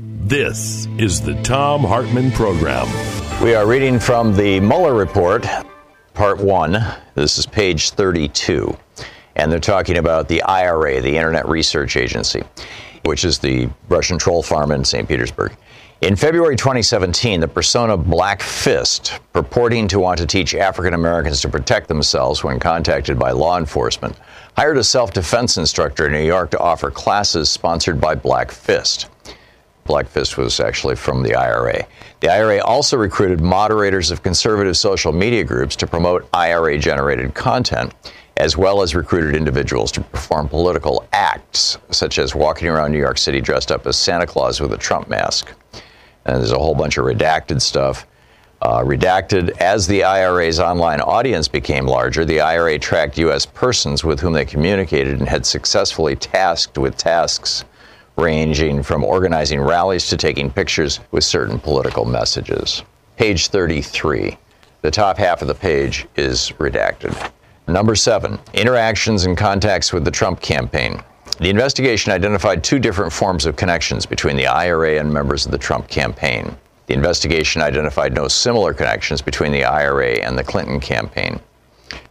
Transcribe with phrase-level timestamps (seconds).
[0.00, 2.86] This is the Thom Hartmann Program.
[3.42, 5.44] We are reading from the Mueller Report,
[6.14, 6.78] Part 1.
[7.16, 8.76] This is page 32.
[9.34, 12.44] And they're talking about the IRA, the Internet Research Agency,
[13.06, 15.08] which is the Russian troll farm in St.
[15.08, 15.56] Petersburg.
[16.00, 21.48] In February 2017, the persona Black Fist, purporting to want to teach African Americans to
[21.48, 24.14] protect themselves when contacted by law enforcement,
[24.56, 29.08] hired a self defense instructor in New York to offer classes sponsored by Black Fist.
[29.88, 31.84] Black Fist was actually from the IRA.
[32.20, 37.92] The IRA also recruited moderators of conservative social media groups to promote IRA generated content,
[38.36, 43.18] as well as recruited individuals to perform political acts, such as walking around New York
[43.18, 45.52] City dressed up as Santa Claus with a Trump mask
[46.28, 48.06] and there's a whole bunch of redacted stuff.
[48.60, 53.46] Uh, redacted as the IRA's online audience became larger, the IRA tracked U.S.
[53.46, 57.64] persons with whom they communicated and had successfully tasked with tasks
[58.18, 62.82] ranging from organizing rallies to taking pictures with certain political messages.
[63.16, 64.36] Page 33.
[64.82, 67.30] The top half of the page is redacted.
[67.68, 71.02] Number seven, interactions and contacts with the Trump campaign.
[71.38, 75.58] The investigation identified two different forms of connections between the IRA and members of the
[75.58, 76.56] Trump campaign.
[76.86, 81.38] The investigation identified no similar connections between the IRA and the Clinton campaign.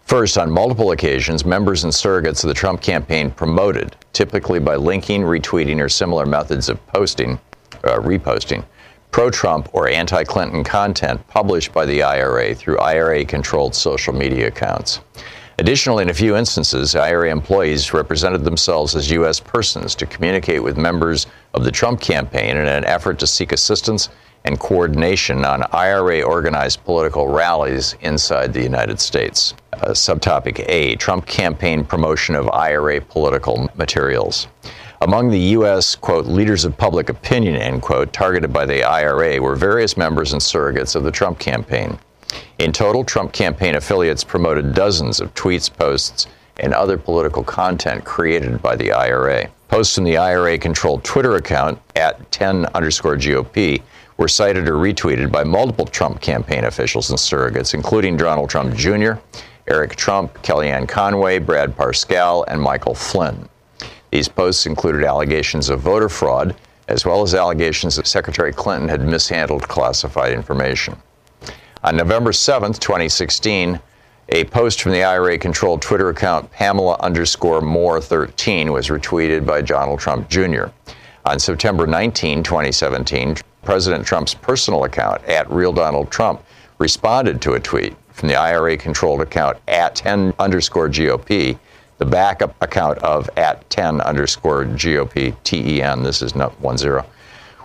[0.08, 5.24] First, on multiple occasions, members and surrogates of the Trump campaign promoted, typically by linking,
[5.24, 7.38] retweeting, or similar methods of posting,
[7.84, 8.64] uh, reposting,
[9.12, 14.48] pro Trump or anti Clinton content published by the IRA through IRA controlled social media
[14.48, 15.02] accounts.
[15.60, 19.42] Additionally, in a few instances, IRA employees represented themselves as U.S.
[19.42, 24.08] persons to communicate with members of the Trump campaign in an effort to seek assistance
[24.48, 29.54] and coordination on IRA organized political rallies inside the United States.
[29.74, 34.48] Uh, subtopic A Trump campaign promotion of IRA political materials.
[35.02, 39.58] Among the U.S., quote, leaders of public opinion, end quote, targeted by the IRA were
[39.58, 42.00] various members and surrogates of the Trump campaign.
[42.58, 46.26] In total, Trump campaign affiliates promoted dozens of tweets, posts,
[46.62, 49.50] and other political content created by the IRA.
[49.68, 53.82] Posts from the IRA controlled Twitter account at 10 underscore GOP
[54.18, 59.14] were cited or retweeted by multiple Trump campaign officials and surrogates, including Donald Trump Jr.,
[59.68, 63.48] Eric Trump, Kellyanne Conway, Brad Parscale, and Michael Flynn.
[64.12, 66.56] These posts included allegations of voter fraud,
[66.88, 70.96] as well as allegations that Secretary Clinton had mishandled classified information.
[71.84, 73.80] On November 7, 2016,
[74.30, 79.62] a post from the IRA controlled Twitter account Pamela underscore Moore 13 was retweeted by
[79.62, 80.66] Donald Trump Jr.
[81.26, 83.36] On September 19, 2017,
[83.68, 86.42] President Trump's personal account at Real Donald Trump
[86.78, 91.60] responded to a tweet from the IRA controlled account at 10 underscore GOP,
[91.98, 96.02] the backup account of at 10 underscore GOP TEN.
[96.02, 97.06] This is not one zero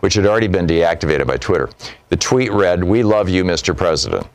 [0.00, 1.70] which had already been deactivated by Twitter.
[2.08, 3.76] The tweet read, We love you, Mr.
[3.76, 4.26] President.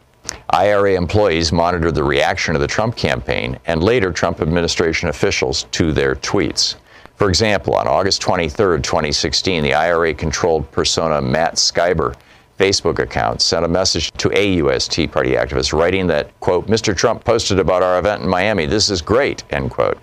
[0.51, 5.91] IRA employees monitored the reaction of the Trump campaign and later Trump administration officials to
[5.91, 6.75] their tweets.
[7.17, 12.15] For example, on August 23, 2016, the IRA controlled persona Matt Skiber
[12.59, 14.87] Facebook account sent a message to a U.S.
[14.87, 16.95] Tea Party activist writing that, quote, Mr.
[16.95, 18.65] Trump posted about our event in Miami.
[18.65, 19.97] This is great, end quote.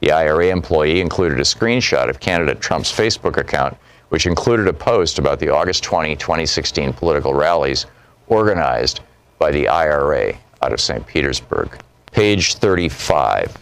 [0.00, 3.76] The IRA employee included a screenshot of candidate Trump's Facebook account
[4.12, 7.86] which included a post about the August 20, 2016 political rallies
[8.26, 9.00] organized
[9.38, 11.06] by the IRA out of St.
[11.06, 11.78] Petersburg.
[12.10, 13.56] Page 35.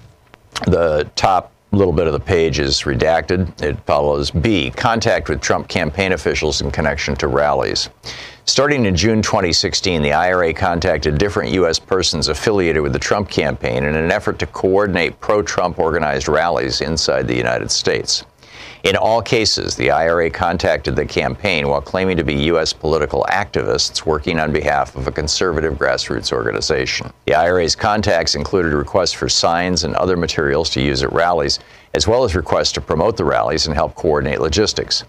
[0.67, 3.62] The top little bit of the page is redacted.
[3.62, 7.90] It follows B, contact with Trump campaign officials in connection to rallies.
[8.44, 11.78] Starting in June 2016, the IRA contacted different U.S.
[11.78, 16.81] persons affiliated with the Trump campaign in an effort to coordinate pro Trump organized rallies
[16.81, 18.25] inside the United States.
[18.82, 22.73] In all cases, the IRA contacted the campaign while claiming to be U.S.
[22.73, 27.12] political activists working on behalf of a conservative grassroots organization.
[27.27, 31.59] The IRA's contacts included requests for signs and other materials to use at rallies,
[31.93, 35.05] as well as requests to promote the rallies and help coordinate logistics.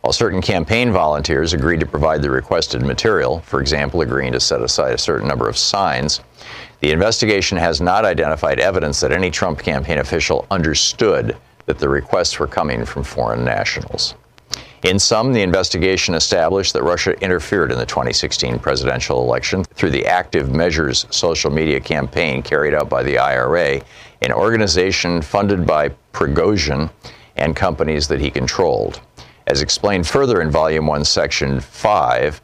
[0.00, 4.60] While certain campaign volunteers agreed to provide the requested material, for example, agreeing to set
[4.60, 6.20] aside a certain number of signs,
[6.80, 11.36] the investigation has not identified evidence that any Trump campaign official understood
[11.66, 14.14] that the requests were coming from foreign nationals.
[14.84, 20.06] In sum, the investigation established that Russia interfered in the 2016 presidential election through the
[20.06, 23.80] Active Measures social media campaign carried out by the IRA,
[24.22, 26.90] an organization funded by Prigozhin
[27.36, 29.00] and companies that he controlled.
[29.46, 32.42] As explained further in Volume 1, Section 5,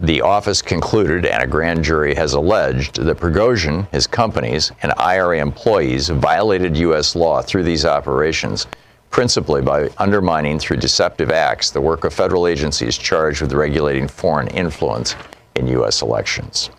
[0.00, 5.38] the office concluded, and a grand jury has alleged, that Prigozhin, his companies, and IRA
[5.38, 7.14] employees violated U.S.
[7.14, 8.66] law through these operations,
[9.10, 14.48] principally by undermining through deceptive acts the work of federal agencies charged with regulating foreign
[14.48, 15.14] influence
[15.56, 16.02] in U.S.
[16.02, 16.70] elections.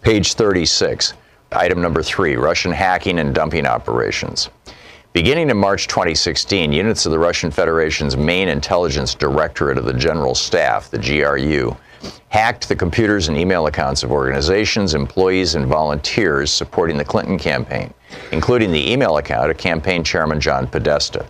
[0.00, 1.12] Page 36,
[1.52, 4.48] item number three Russian hacking and dumping operations.
[5.12, 10.34] Beginning in March 2016, units of the Russian Federation's main intelligence directorate of the General
[10.34, 11.76] Staff, the GRU,
[12.28, 17.92] hacked the computers and email accounts of organizations, employees, and volunteers supporting the Clinton campaign,
[18.32, 21.26] including the email account of campaign chairman John Podesta.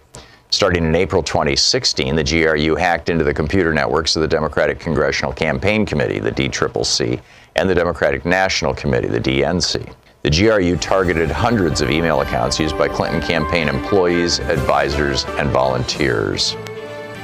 [0.51, 5.33] Starting in April 2016, the GRU hacked into the computer networks of the Democratic Congressional
[5.33, 7.21] Campaign Committee, the DCCC,
[7.57, 9.93] and the Democratic National Committee, the DNC.
[10.23, 16.57] The GRU targeted hundreds of email accounts used by Clinton campaign employees, advisors, and volunteers.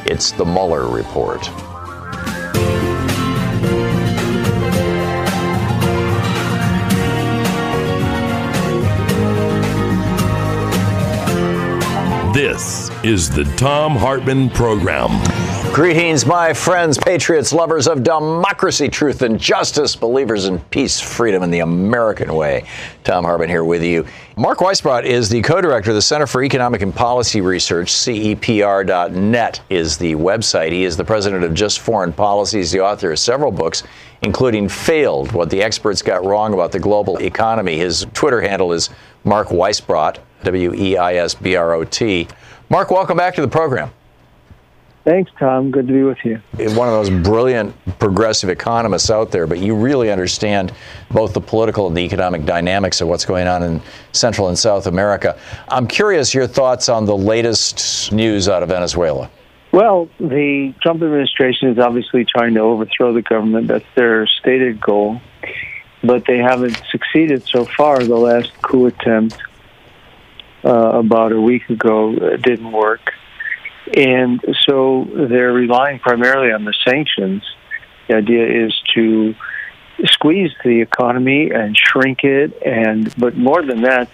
[0.05, 1.49] It's the Mueller report.
[12.43, 15.11] This is the Thom Hartmann Program.
[15.73, 21.55] Greetings, my friends, patriots, lovers of democracy, truth, and justice, believers in peace, freedom, and
[21.55, 22.65] the American way.
[23.05, 24.05] Thom Hartmann here with you.
[24.37, 27.93] Mark Weisbrot is the co director of the Center for Economic and Policy Research.
[27.93, 30.73] CEPR.net is the website.
[30.73, 33.85] He is the president of Just Foreign Policies, the author of several books,
[34.23, 37.79] including Failed What the Experts Got Wrong About the Global Economy.
[37.79, 38.91] His Twitter handle is
[39.23, 40.19] Mark Weisbrot.
[40.43, 42.29] W E I S B R O T.
[42.69, 43.91] Mark, welcome back to the program.
[45.05, 45.73] Thanks, Thom.
[45.73, 46.41] Good to be with you.
[46.77, 50.73] One of those brilliant progressive economists out there, but you really understand
[51.11, 54.87] both the political and the economic dynamics of what's going on in Central and South
[54.87, 55.37] America.
[55.69, 59.29] I'm curious your thoughts on the latest news out of Venezuela.
[59.73, 63.69] Well, the Trump administration is obviously trying to overthrow the government.
[63.69, 65.21] That's their stated goal.
[66.05, 68.05] But they haven't succeeded so far.
[68.05, 69.37] The last coup attempt
[70.65, 73.13] uh, about a week ago didn't work.
[73.95, 77.43] And so they're relying primarily on the sanctions.
[78.09, 79.35] The idea is to
[80.05, 84.09] squeeze the economy and shrink it, and but more than that,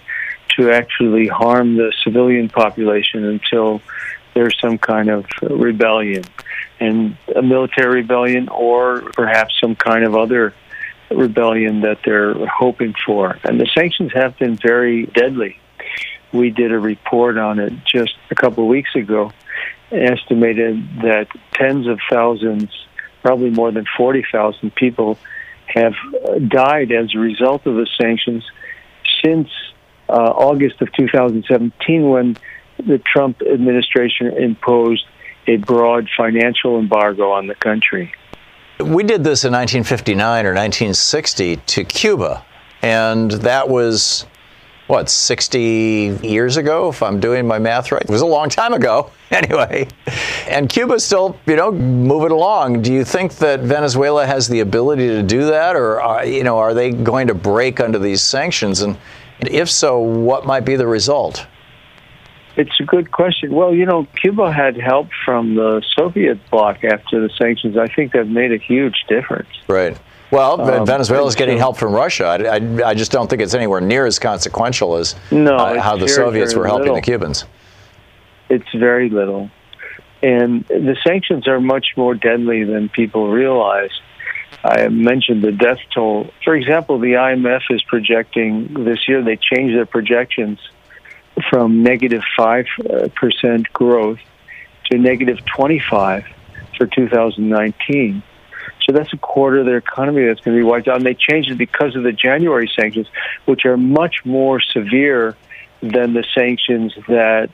[0.57, 3.81] to actually harm the civilian population until
[4.33, 6.23] there's some kind of rebellion,
[6.79, 10.53] and a military rebellion, or perhaps some kind of other
[11.11, 13.39] rebellion that they're hoping for.
[13.43, 15.59] And the sanctions have been very deadly
[16.33, 19.31] we did a report on it just a couple of weeks ago,
[19.91, 22.69] estimated that tens of thousands,
[23.21, 25.17] probably more than 40,000 people,
[25.67, 25.93] have
[26.47, 28.43] died as a result of the sanctions
[29.23, 29.49] since
[30.07, 32.37] uh, August of 2017 when
[32.77, 35.05] the Trump administration imposed
[35.47, 38.13] a broad financial embargo on the country.
[38.79, 42.45] We did this in 1959 or 1960 to Cuba,
[42.81, 44.25] and that was
[44.89, 48.01] what, 60 years ago, if I'm doing my math right?
[48.01, 49.87] It was a long time ago, anyway.
[50.47, 52.81] And Cuba's still, you know, moving along.
[52.81, 56.57] Do you think that Venezuela has the ability to do that, or, are, you know,
[56.57, 58.81] are they going to break under these sanctions?
[58.81, 58.97] And
[59.41, 61.45] if so, what might be the result?
[62.57, 63.53] It's a good question.
[63.53, 67.77] Well, you know, Cuba had help from the Soviet bloc after the sanctions.
[67.77, 69.49] I think that made a huge difference.
[69.67, 69.95] Right.
[70.31, 72.25] Well, um, Venezuela is getting help from Russia.
[72.25, 75.93] I, I, I, just don't think it's anywhere near as consequential as no, uh, how
[75.93, 76.95] the very, Soviets very were helping little.
[76.97, 77.45] the Cubans.
[78.49, 79.49] It's very little.
[80.21, 83.91] And the sanctions are much more deadly than people realize.
[84.63, 86.29] I mentioned the death toll.
[86.43, 90.59] For example, the IMF is projecting this year, they changed their projections
[91.49, 94.19] from negative 5% growth
[94.91, 96.25] to negative 25
[96.77, 98.23] for 2019.
[98.89, 100.97] So that's a quarter of their economy that's going to be wiped out.
[100.97, 103.05] And they changed it because of the January sanctions,
[103.45, 105.37] which are much more severe
[105.79, 107.51] than the sanctions that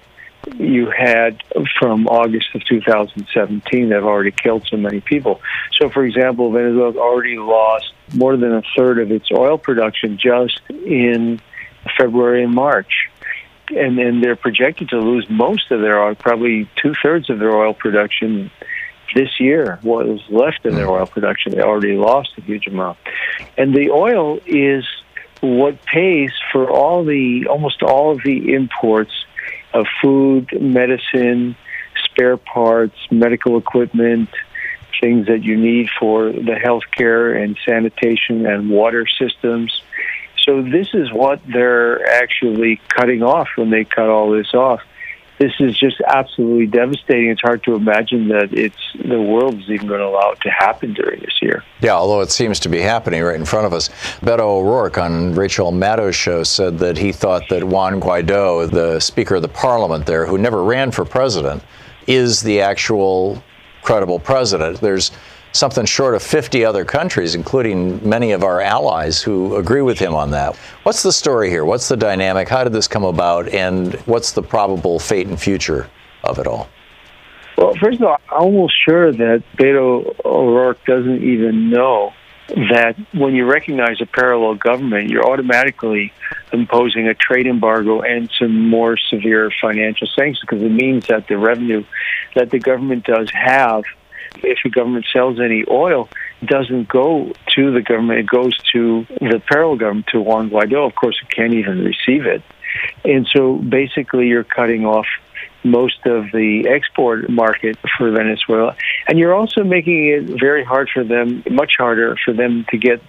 [0.56, 1.44] you had
[1.78, 5.42] from August of 2017 that have already killed so many people.
[5.78, 10.62] So, for example, Venezuela's already lost more than a third of its oil production just
[10.70, 11.42] in
[11.98, 13.10] February and March.
[13.76, 17.52] And then they're projected to lose most of their oil, probably two thirds of their
[17.52, 18.52] oil production
[19.14, 19.80] this year.
[19.82, 20.94] What is left in their hmm.
[20.94, 22.98] oil production, they already lost a huge amount.
[23.58, 24.86] And the oil is
[25.42, 29.12] what pays for all the almost all of the imports
[29.74, 31.56] of food, medicine,
[32.06, 34.30] spare parts, medical equipment,
[35.02, 39.82] things that you need for the healthcare and sanitation and water systems.
[40.44, 44.82] So this is what they're actually cutting off when they cut all this off
[45.38, 47.30] this is just absolutely devastating.
[47.30, 50.50] It's hard to imagine that it's the world is even going to allow it to
[50.50, 51.64] happen during this year.
[51.82, 53.90] Yeah, although it seems to be happening right in front of us.
[54.22, 59.36] Beto O'Rourke on Rachel Maddow's show said that he thought that Juan Guaido, the Speaker
[59.36, 61.64] of the Parliament there, who never ran for president,
[62.08, 63.44] is the actual
[63.82, 64.80] credible president.
[64.80, 65.12] There's
[65.56, 70.14] something short of 50 other countries, including many of our allies, who agree with him
[70.14, 70.56] on that.
[70.84, 71.66] What's the story here?
[71.66, 72.50] What's the dynamic?
[72.50, 73.48] How did this come about?
[73.50, 75.90] And what's the probable fate and future
[76.24, 76.68] of it all?
[77.58, 82.14] Well, first of all, I'm almost sure that Beto O'Rourke doesn't even know
[82.48, 86.14] that when you recognize a parallel government, you're automatically
[86.52, 91.38] imposing a trade embargo and some more severe financial sanctions because it means that the
[91.38, 91.84] revenue
[92.36, 93.84] that the government does have
[94.44, 96.10] if the government sells any oil,
[96.44, 98.20] doesn't go to the government.
[98.20, 100.86] It goes to the parallel government, to Juan Guaido.
[100.88, 102.42] Of course, it can't even receive it.
[103.04, 105.08] And so basically, you're cutting off
[105.66, 108.76] most of the export market for Venezuela.
[109.08, 113.02] And you're also making it very hard for them, much harder for them to get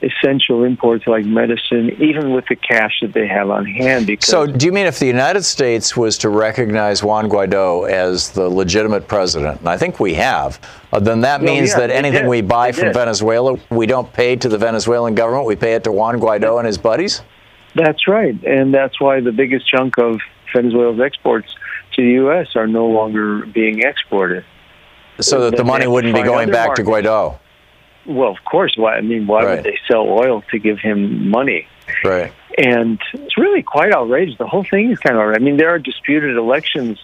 [0.00, 4.06] essential imports like medicine, even with the cash that they have on hand.
[4.06, 8.30] Because so, do you mean if the United States was to recognize Juan Guaido as
[8.30, 10.60] the legitimate president, and I think we have,
[10.92, 12.92] uh, then that means well, yeah, that anything we buy from.
[12.92, 16.66] Venezuela, we don't pay to the Venezuelan government, we pay it to Juan Guaido and
[16.66, 17.22] his buddies?
[17.74, 18.42] That's right.
[18.44, 20.20] And that's why the biggest chunk of
[20.54, 21.54] Venezuela's exports
[21.98, 22.54] to the U.S.
[22.54, 24.44] are no longer being exported.
[25.20, 26.88] So that the money wouldn't be going back markets.
[26.88, 27.38] to Guaido.
[28.06, 28.74] Well, of course.
[28.76, 28.94] Why?
[28.94, 29.56] I mean, why right.
[29.56, 31.66] would they sell oil to give him money?
[32.04, 32.32] Right.
[32.56, 34.38] And it's really quite outrageous.
[34.38, 35.42] The whole thing is kind of outrageous.
[35.42, 36.98] I mean, there are disputed elections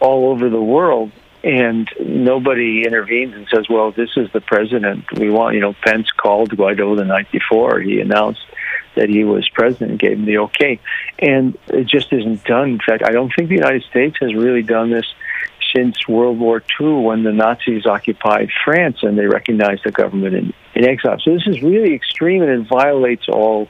[0.00, 1.10] all over the world,
[1.42, 6.10] and nobody intervenes and says, "Well, this is the president we want." You know, Pence
[6.10, 7.80] called Guaido the night before.
[7.80, 8.44] He announced
[8.98, 10.80] that he was president and gave him the okay.
[11.18, 12.70] And it just isn't done.
[12.70, 15.06] In fact, I don't think the United States has really done this
[15.74, 20.54] since World War II when the Nazis occupied France and they recognized the government in,
[20.74, 21.18] in exile.
[21.22, 23.68] So this is really extreme and it violates all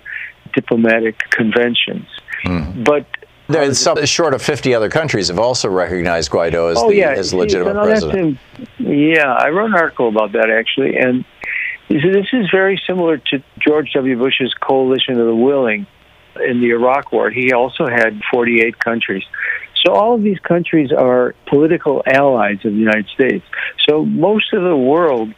[0.54, 2.06] diplomatic conventions.
[2.44, 2.84] Mm.
[2.84, 3.06] But
[3.48, 7.12] there's some short of 50 other countries have also recognized Guaido as oh, the yeah.
[7.12, 8.38] as legitimate president.
[8.78, 11.24] yeah, I wrote an article about that actually, and
[11.88, 14.18] this is very similar to George W.
[14.18, 15.86] Bush's coalition of the willing
[16.36, 17.30] in the Iraq War.
[17.30, 19.24] He also had 48 countries.
[19.84, 23.44] So all of these countries are political allies of the United States.
[23.88, 25.32] So most of the world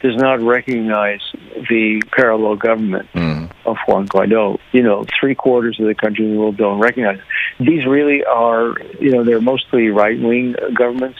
[0.00, 1.20] does not recognize
[1.68, 3.50] the parallel government mm.
[3.64, 4.58] of Juan Guaido.
[4.72, 7.18] You know, three quarters of the countries in the world don't recognize.
[7.18, 7.64] It.
[7.64, 11.18] These really are, you know, they're mostly right wing governments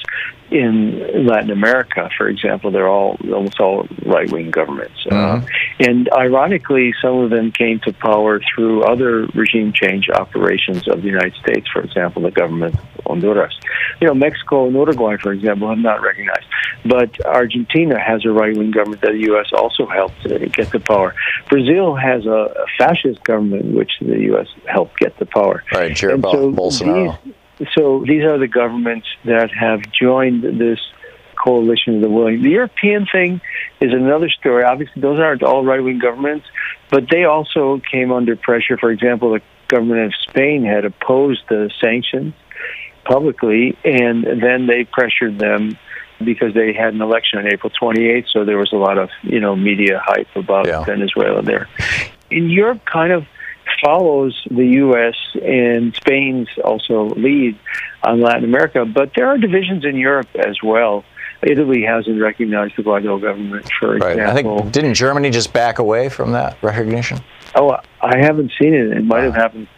[0.50, 4.94] in Latin America, for example, they're all almost all right wing governments.
[5.10, 5.44] Uh, mm-hmm.
[5.44, 11.02] Uh, and ironically, some of them came to power through other regime change operations of
[11.02, 13.54] the United States, for example, the government of Honduras.
[14.00, 16.46] You know, Mexico and Uruguay, for example, have not recognized.
[16.84, 19.46] But Argentina has a right wing government that the U.S.
[19.52, 20.22] also helped
[20.52, 21.14] get the power.
[21.48, 24.48] Brazil has a, fascist government which the U.S.
[24.66, 25.64] helped get the power.
[25.72, 27.18] Right, Jair so Bolsonaro.
[27.24, 27.34] These,
[27.74, 30.80] so these are the governments that have joined this
[31.42, 32.42] coalition of the willing.
[32.42, 33.40] The European thing
[33.80, 34.64] is another story.
[34.64, 36.46] Obviously, those aren't all right wing governments,
[36.90, 38.76] but they also came under pressure.
[38.76, 42.34] For example, the government of Spain had opposed the sanctions
[43.04, 45.78] publicly, and then they pressured them
[46.24, 49.40] because they had an election on April 28th, so there was a lot of you
[49.40, 50.84] know media hype about yeah.
[50.84, 51.68] Venezuela there.
[52.30, 53.26] In Europe, kind of
[53.82, 55.14] follows the U.S.
[55.42, 57.58] and Spain's also lead
[58.02, 61.04] on Latin America, but there are divisions in Europe as well.
[61.42, 64.18] Italy hasn't recognized the Guaido government, for right.
[64.18, 64.54] example.
[64.58, 67.20] I think didn't Germany just back away from that recognition?
[67.54, 68.96] Oh, I haven't seen it.
[68.96, 69.68] It might have happened.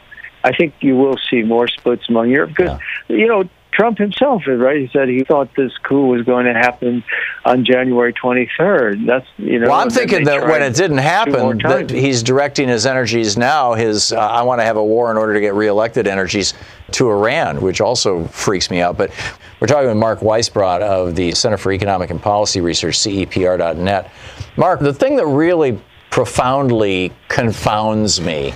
[0.44, 2.78] I think you will see more splits among Europe because
[3.08, 3.16] yeah.
[3.16, 4.80] you know Trump himself, right?
[4.80, 7.04] He said he thought this coup was going to happen
[7.44, 9.06] on January 23rd.
[9.06, 9.68] That's you know.
[9.68, 13.74] Well, I'm thinking that when it didn't happen, that he's directing his energies now.
[13.74, 16.54] His uh, I want to have a war in order to get reelected energies
[16.92, 18.96] to Iran, which also freaks me out.
[18.96, 19.12] But
[19.60, 24.10] we're talking with Mark Weisbrot of the Center for Economic and Policy Research, CEPR.net.
[24.56, 25.78] Mark, the thing that really
[26.10, 28.54] profoundly confounds me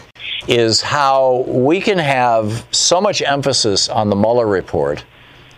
[0.49, 5.05] is how we can have so much emphasis on the Mueller report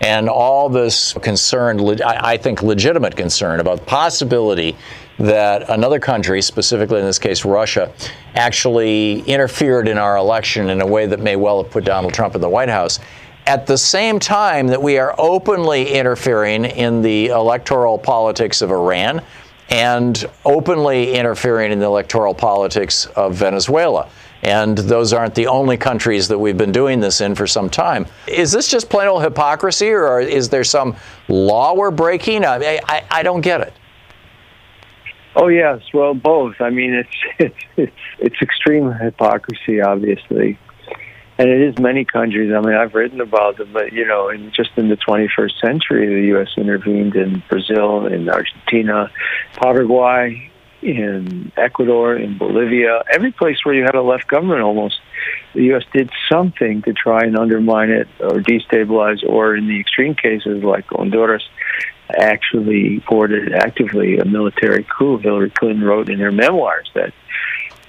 [0.01, 4.77] and all this concern, I think legitimate concern about the possibility
[5.19, 7.91] that another country, specifically in this case Russia,
[8.35, 12.35] actually interfered in our election in a way that may well have put Donald Trump
[12.35, 12.99] in the White House.
[13.47, 19.23] At the same time that we are openly interfering in the electoral politics of Iran
[19.71, 24.09] and openly interfering in the electoral politics of Venezuela.
[24.42, 28.06] And those aren't the only countries that we've been doing this in for some time.
[28.26, 30.97] Is this just plain old hypocrisy, or is there some
[31.28, 32.44] law we're breaking?
[32.44, 33.73] I, I, I don't get it.
[35.37, 36.61] Oh yes, well both.
[36.61, 40.59] I mean, it's it's it's, it's extreme hypocrisy, obviously,
[41.38, 42.53] and it is many countries.
[42.53, 46.07] I mean, I've written about them, but you know, in just in the 21st century,
[46.07, 46.49] the U.S.
[46.57, 49.11] intervened in Brazil, in Argentina,
[49.55, 50.50] Paraguay,
[50.83, 55.00] in Ecuador, in Bolivia, every place where you had a left government almost,
[55.55, 55.83] the U.S.
[55.93, 60.87] did something to try and undermine it or destabilize, or in the extreme cases like
[60.88, 61.43] Honduras,
[62.17, 65.19] actually supported actively a military coup.
[65.19, 67.14] Hillary Clinton wrote in her memoirs that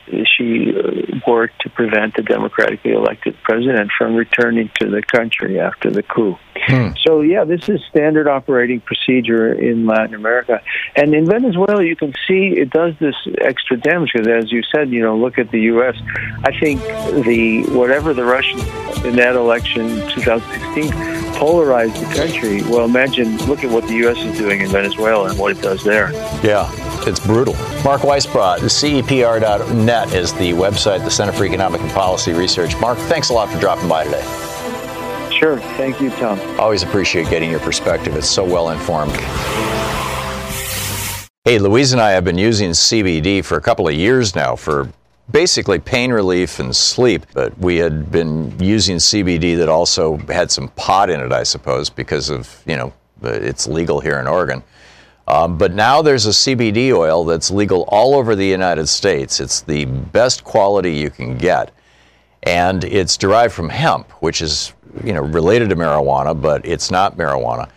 [0.08, 5.90] she uh, worked to prevent the democratically elected president from returning to the country after
[5.90, 6.38] the coup.
[6.56, 6.90] Hmm.
[7.06, 10.62] So, yeah, this is standard operating procedure in Latin America.
[10.96, 14.90] And in Venezuela, you can see it does this extra damage because, as you said,
[14.90, 15.96] you know, look at the U.S.
[16.44, 16.82] I think
[17.26, 18.64] the whatever the Russians
[19.04, 20.92] in that election 2016
[21.36, 22.62] polarized the country.
[22.64, 24.18] Well, imagine look at what the U.S.
[24.18, 26.12] is doing in Venezuela and what it does there.
[26.44, 26.72] Yeah.
[27.08, 27.54] It's brutal.
[27.84, 32.76] Mark Weisbrot, CEPR.net is the website, the Center for Economic and Policy Research.
[32.80, 34.24] Mark, thanks a lot for dropping by today.
[35.32, 35.60] Sure.
[35.78, 36.40] Thank you, Thom.
[36.60, 38.16] Always appreciate getting your perspective.
[38.16, 39.16] It's so well informed.
[41.44, 44.90] Hey, Louise and I have been using CBD for a couple of years now for
[45.30, 47.28] basically pain relief and sleep.
[47.34, 51.92] But we had been using CBD that also had some pot in it, I suppose,
[51.92, 54.64] because of, you know, it's legal here in Oregon.
[55.28, 59.40] Um, but now there's a CBD oil that's legal all over the United States.
[59.40, 61.72] It's the best quality you can get.
[62.44, 67.18] And it's derived from hemp, which is you know related to marijuana, but it's not
[67.18, 67.70] marijuana.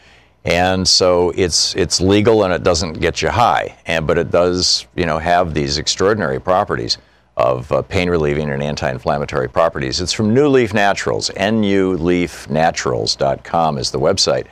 [0.44, 4.86] And so it's it's legal and it doesn't get you high, and but it does
[4.94, 6.98] you know have these extraordinary properties
[7.38, 10.00] of uh, pain relieving and anti-inflammatory properties.
[10.00, 11.30] It's from NuLeaf Naturals.
[11.30, 14.46] NuLeafNaturals.com is the website.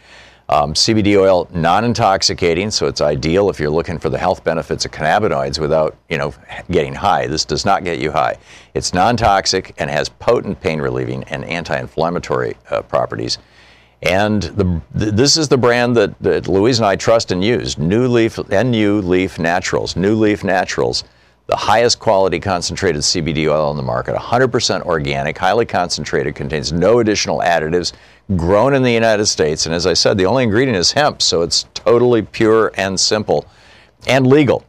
[0.49, 4.93] Um, CBD oil, non-intoxicating, so it's ideal if you're looking for the health benefits of
[4.93, 6.33] cannabinoids without, you know,
[6.71, 7.27] getting high.
[7.27, 8.37] This does not get you high.
[8.75, 13.39] It's non-toxic and has potent pain-relieving and anti-inflammatory uh, properties.
[14.03, 17.77] And the, this is the brand that, that Louise and I trust and use.
[17.77, 19.95] New Leaf, NU Leaf Naturals.
[19.95, 21.03] NuLeaf Naturals
[21.47, 26.99] the highest quality concentrated CBD oil on the market, 100% organic, highly concentrated, contains no
[26.99, 27.93] additional additives,
[28.35, 29.67] grown in the United States.
[29.67, 33.47] And as I said, the only ingredient is hemp, so it's totally pure and simple
[34.07, 34.65] and legal.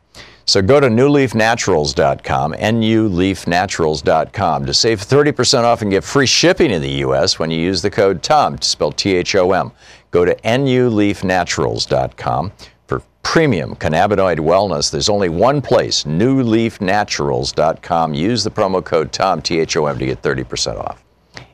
[0.45, 6.91] So go to nuleafnaturals.com, nuleafnaturals.com, to save 30% off and get free shipping in the
[6.99, 7.37] U.S.
[7.37, 9.73] when you use the code TOM, spelled T H O M.
[10.11, 12.53] Go to nuleafnaturals.com
[12.87, 18.13] for premium cannabinoid wellness, there's only one place, nuleafnaturals.com.
[18.13, 21.03] Use the promo code TOM, T H O M, to get 30% off.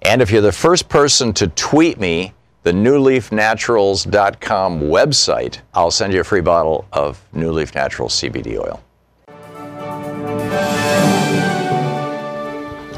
[0.06, 6.20] And if you're the first person to tweet me the nuleafnaturals.com website, I'll send you
[6.20, 8.84] a free bottle of NuLeaf Naturals CBD oil.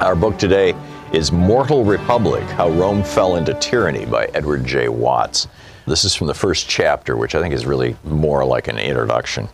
[0.01, 0.73] Our book today
[1.13, 4.89] is Mortal Republic How Rome Fell into Tyranny by Edward J.
[4.89, 5.47] Watts.
[5.85, 9.47] This is from the first chapter, which I think is really more like an introduction.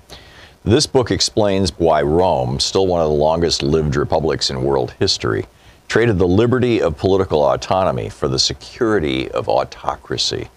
[0.64, 5.48] This book explains why Rome, still one of the longest lived republics in world history,
[5.92, 10.48] traded the liberty of political autonomy for the security of autocracy.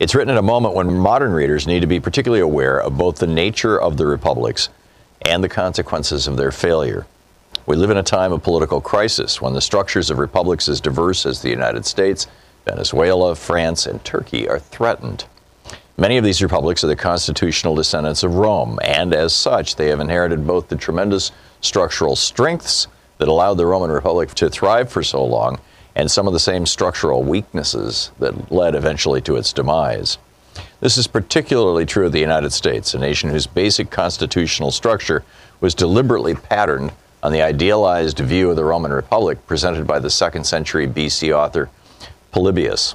[0.00, 3.18] It's written at a moment when modern readers need to be particularly aware of both
[3.18, 4.68] the nature of the republics
[5.24, 7.06] and the consequences of their failure.
[7.66, 11.24] We live in a time of political crisis when the structures of republics as diverse
[11.24, 12.26] as the United States
[12.64, 15.24] Venezuela, France, and Turkey are threatened.
[15.96, 20.00] Many of these republics are the constitutional descendants of Rome, and as such, they have
[20.00, 25.24] inherited both the tremendous structural strengths that allowed the Roman Republic to thrive for so
[25.24, 25.58] long
[25.94, 30.18] and some of the same structural weaknesses that led eventually to its demise.
[30.80, 35.24] This is particularly true of the United States, a nation whose basic constitutional structure
[35.60, 40.44] was deliberately patterned on the idealized view of the Roman Republic presented by the second
[40.44, 41.68] century BC author
[42.30, 42.94] Polybius.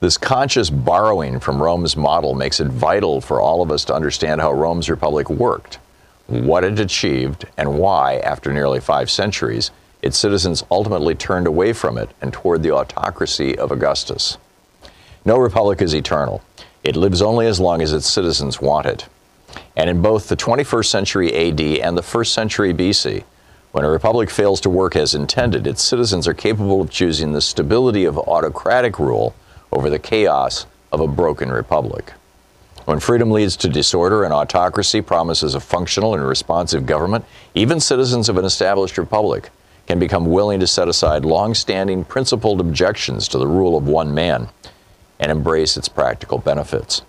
[0.00, 4.40] This conscious borrowing from Rome's model makes it vital for all of us to understand
[4.40, 5.78] how Rome's Republic worked,
[6.26, 9.70] what it achieved, and why, after nearly five centuries,
[10.02, 14.38] its citizens ultimately turned away from it and toward the autocracy of Augustus.
[15.24, 16.42] No republic is eternal.
[16.82, 19.08] It lives only as long as its citizens want it.
[19.76, 23.24] And in both the 21st century AD and the 1st century BC,
[23.72, 27.40] when a republic fails to work as intended, its citizens are capable of choosing the
[27.40, 29.34] stability of autocratic rule
[29.72, 32.12] over the chaos of a broken republic.
[32.84, 38.28] When freedom leads to disorder and autocracy promises a functional and responsive government, even citizens
[38.28, 39.48] of an established republic
[39.86, 44.14] can become willing to set aside long standing principled objections to the rule of one
[44.14, 44.48] man
[45.18, 47.02] and embrace its practical benefits.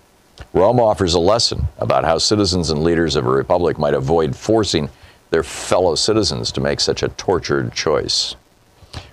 [0.54, 4.88] Rome offers a lesson about how citizens and leaders of a republic might avoid forcing
[5.30, 8.34] their fellow citizens to make such a tortured choice.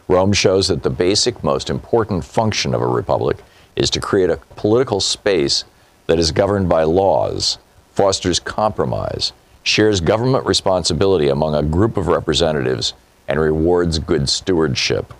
[0.07, 3.37] Rome shows that the basic, most important function of a republic
[3.75, 5.65] is to create a political space
[6.07, 7.57] that is governed by laws,
[7.93, 12.93] fosters compromise, shares government responsibility among a group of representatives,
[13.27, 15.13] and rewards good stewardship.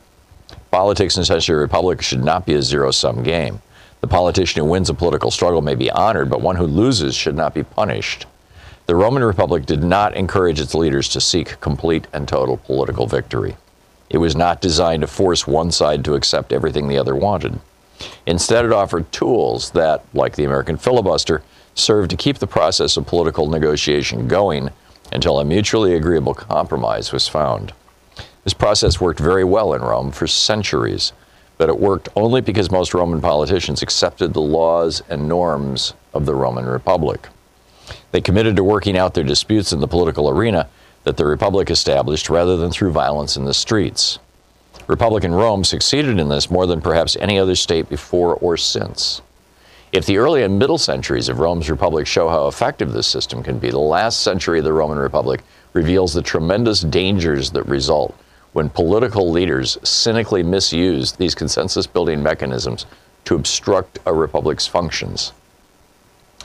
[0.71, 3.61] Politics in such a republic should not be a zero sum game.
[4.01, 7.35] The politician who wins a political struggle may be honored, but one who loses should
[7.35, 8.25] not be punished.
[8.85, 13.55] The Roman Republic did not encourage its leaders to seek complete and total political victory.
[14.09, 17.59] It was not designed to force one side to accept everything the other wanted.
[18.25, 21.43] Instead, it offered tools that, like the American filibuster,
[21.75, 24.69] served to keep the process of political negotiation going
[25.11, 27.73] until a mutually agreeable compromise was found.
[28.43, 31.13] This process worked very well in Rome for centuries,
[31.57, 36.35] but it worked only because most Roman politicians accepted the laws and norms of the
[36.35, 37.27] Roman Republic.
[38.11, 40.69] They committed to working out their disputes in the political arena
[41.03, 44.19] that the Republic established rather than through violence in the streets.
[44.87, 49.21] Republican Rome succeeded in this more than perhaps any other state before or since.
[49.91, 53.59] If the early and middle centuries of Rome's Republic show how effective this system can
[53.59, 55.41] be, the last century of the Roman Republic
[55.73, 58.17] reveals the tremendous dangers that result
[58.53, 62.85] when political leaders cynically misuse these consensus building mechanisms
[63.25, 65.31] to obstruct a republic's functions.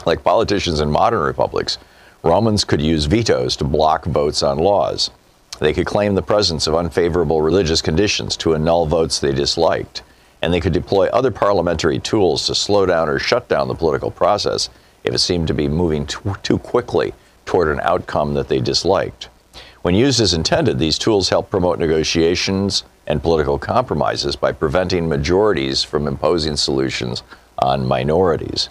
[0.07, 1.79] Like politicians in modern republics,
[2.23, 5.11] Romans could use vetoes to block votes on laws.
[5.59, 10.03] They could claim the presence of unfavorable religious conditions to annul votes they disliked.
[10.41, 14.11] And they could deploy other parliamentary tools to slow down or shut down the political
[14.11, 14.71] process
[15.03, 17.13] if it seemed to be moving too, too quickly
[17.45, 19.29] toward an outcome that they disliked.
[19.83, 25.83] When used as intended, these tools help promote negotiations and political compromises by preventing majorities
[25.83, 27.23] from imposing solutions
[27.59, 28.69] on minorities.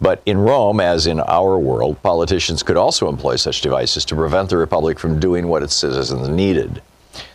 [0.00, 4.50] But in Rome, as in our world, politicians could also employ such devices to prevent
[4.50, 6.82] the Republic from doing what its citizens needed.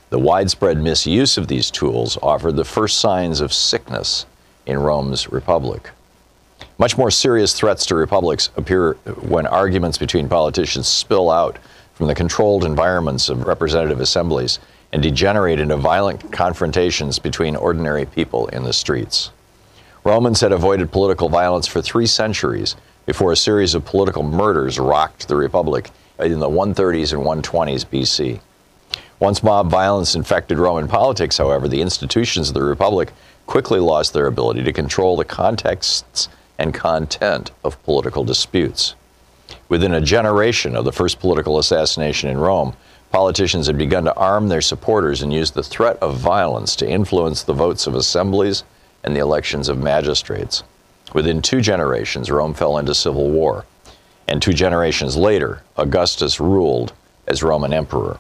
[0.10, 4.26] The widespread misuse of these tools offered the first signs of sickness
[4.66, 5.90] in Rome's Republic.
[6.78, 11.58] Much more serious threats to republics appear when arguments between politicians spill out
[11.94, 14.60] from the controlled environments of representative assemblies
[14.92, 19.32] and degenerate into violent confrontations between ordinary people in the streets.
[20.04, 25.28] Romans had avoided political violence for three centuries before a series of political murders rocked
[25.28, 28.40] the Republic in the 130s and 120s BC.
[29.20, 33.12] Once mob violence infected Roman politics, however, the institutions of the Republic
[33.46, 38.96] quickly lost their ability to control the contexts and content of political disputes.
[39.70, 42.76] Within a generation of the first political assassination in Rome,
[43.12, 47.44] politicians had begun to arm their supporters and use the threat of violence to influence
[47.44, 48.64] the votes of assemblies
[49.04, 50.64] and the elections of magistrates.
[51.14, 53.66] Within two generations, Rome fell into civil war,
[54.28, 56.94] and two generations later, Augustus ruled
[57.28, 58.18] as Roman emperor.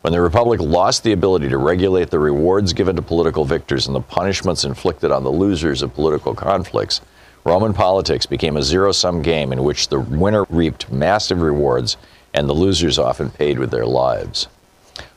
[0.00, 3.94] When the Republic lost the ability to regulate the rewards given to political victors and
[3.94, 7.00] the punishments inflicted on the losers of political conflicts,
[7.44, 11.96] Roman politics became a zero sum game in which the winner reaped massive rewards
[12.34, 14.48] and the losers often paid with their lives.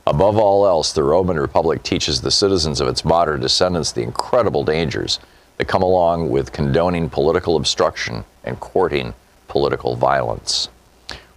[0.06, 4.64] Above all else, the Roman Republic teaches the citizens of its modern descendants the incredible
[4.64, 5.20] dangers
[5.58, 9.14] that come along with condoning political obstruction and courting
[9.46, 10.68] political violence.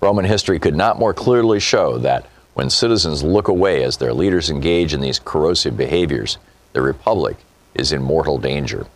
[0.01, 2.25] Roman history could not more clearly show that
[2.55, 6.37] when citizens look away as their leaders engage in these corrosive behaviors,
[6.73, 7.37] the Republic
[7.75, 8.87] is in mortal danger.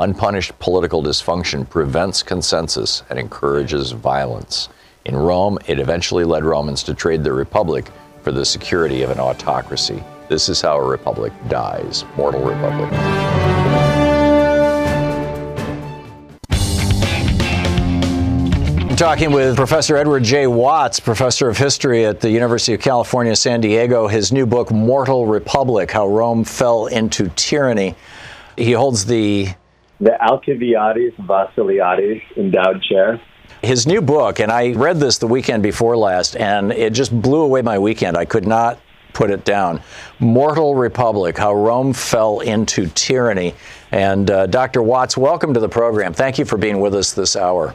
[0.00, 4.68] Unpunished political dysfunction prevents consensus and encourages violence.
[5.04, 7.90] In Rome, it eventually led Romans to trade the Republic
[8.26, 10.02] for the security of an autocracy.
[10.28, 12.04] This is how a republic dies.
[12.16, 12.92] Mortal Republic.
[18.82, 20.48] I'm talking with Professor Edward J.
[20.48, 24.08] Watts, professor of history at the University of California, San Diego.
[24.08, 27.94] His new book, Mortal Republic How Rome Fell into Tyranny.
[28.56, 29.50] He holds the
[30.00, 33.20] the Alkiviadis Vassiliadis Endowed Chair.
[33.62, 37.40] His new book, and I read this the weekend before last, and it just blew
[37.40, 38.16] away my weekend.
[38.16, 38.78] I could not
[39.12, 39.80] put it down.
[40.18, 43.54] Mortal Republic How Rome Fell into Tyranny.
[43.90, 44.82] And uh, Dr.
[44.82, 46.12] Watts, welcome to the program.
[46.12, 47.74] Thank you for being with us this hour.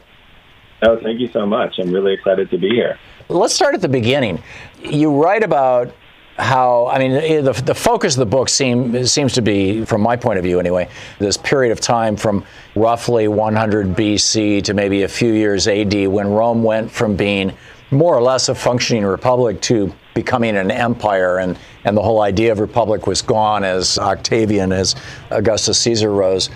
[0.84, 1.80] Oh, thank you so much.
[1.80, 3.00] I'm really excited to be here.
[3.28, 4.42] Let's start at the beginning.
[4.84, 5.96] You write about
[6.42, 10.02] how I mean eh, the, the focus of the book seem, seems to be, from
[10.02, 12.44] my point of view anyway, this period of time from
[12.76, 17.54] roughly 100 BC to maybe a few years AD when Rome went from being
[17.92, 22.52] more or less a functioning republic to becoming an empire and, and the whole idea
[22.52, 24.96] of republic was gone as Octavian, as
[25.30, 26.50] Augustus Caesar rose.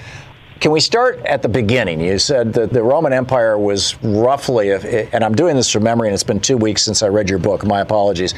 [0.62, 2.00] Can we start at the beginning?
[2.00, 6.14] You said that the Roman Empire was roughly, and I'm doing this from memory, and
[6.14, 7.66] it's been two weeks since I read your book.
[7.66, 8.34] My apologies,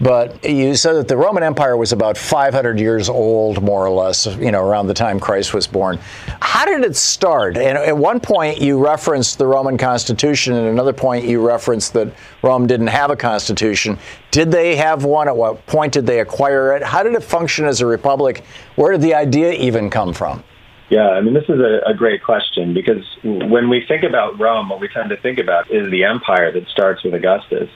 [0.00, 4.26] but you said that the Roman Empire was about 500 years old, more or less,
[4.36, 5.98] you know, around the time Christ was born.
[6.40, 7.56] How did it start?
[7.56, 12.12] And at one point, you referenced the Roman Constitution, and another point, you referenced that
[12.42, 13.98] Rome didn't have a constitution.
[14.30, 15.26] Did they have one?
[15.26, 16.82] At what point did they acquire it?
[16.82, 18.44] How did it function as a republic?
[18.76, 20.44] Where did the idea even come from?
[20.90, 24.68] Yeah, I mean, this is a, a, great question because when we think about Rome,
[24.68, 27.70] what we tend to think about is the empire that starts with Augustus.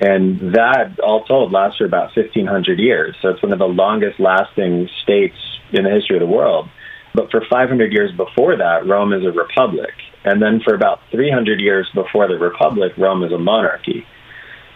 [0.00, 3.16] And that, all told, lasts for about 1,500 years.
[3.22, 5.36] So it's one of the longest lasting states
[5.72, 6.68] in the history of the world.
[7.14, 9.94] But for 500 years before that, Rome is a republic.
[10.24, 14.04] And then for about 300 years before the republic, Rome is a monarchy.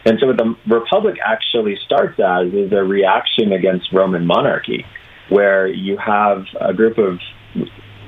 [0.07, 4.87] And so what the republic actually starts as is a reaction against Roman monarchy,
[5.29, 7.18] where you have a group of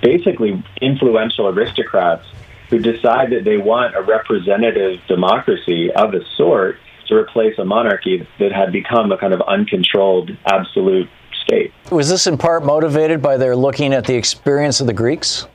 [0.02, 2.26] basically influential aristocrats
[2.70, 6.78] who decide that they want a representative democracy of a sort
[7.08, 11.08] to replace a monarchy that had become a kind of uncontrolled absolute
[11.44, 11.72] state.
[11.90, 15.46] Was this in part motivated by their looking at the experience of the Greeks?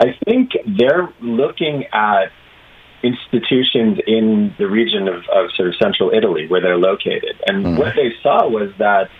[0.00, 2.30] I think they're looking at
[3.02, 7.40] institutions in the region of, of sort of central Italy where they're located.
[7.46, 7.78] And mm.
[7.78, 9.10] what they saw was that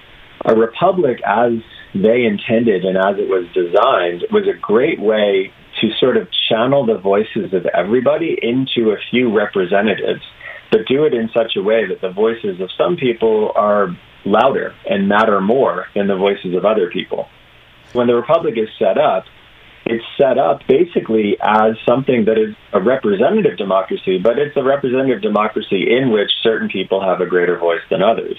[0.44, 1.52] a republic as
[1.94, 6.84] they intended and as it was designed was a great way to sort of channel
[6.84, 10.22] the voices of everybody into a few representatives,
[10.70, 14.74] but do it in such a way that the voices of some people are louder
[14.88, 17.28] and matter more than the voices of other people.
[17.92, 19.24] When the Republic is set up,
[19.86, 25.22] it's set up basically as something that is a representative democracy, but it's a representative
[25.22, 28.36] democracy in which certain people have a greater voice than others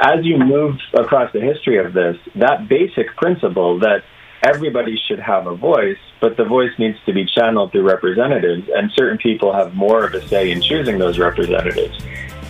[0.00, 4.02] as you move across the history of this, that basic principle that
[4.42, 8.90] everybody should have a voice, but the voice needs to be channeled through representatives, and
[8.92, 11.98] certain people have more of a say in choosing those representatives,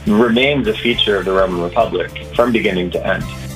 [0.06, 3.49] remains a feature of the Roman Republic from beginning to end.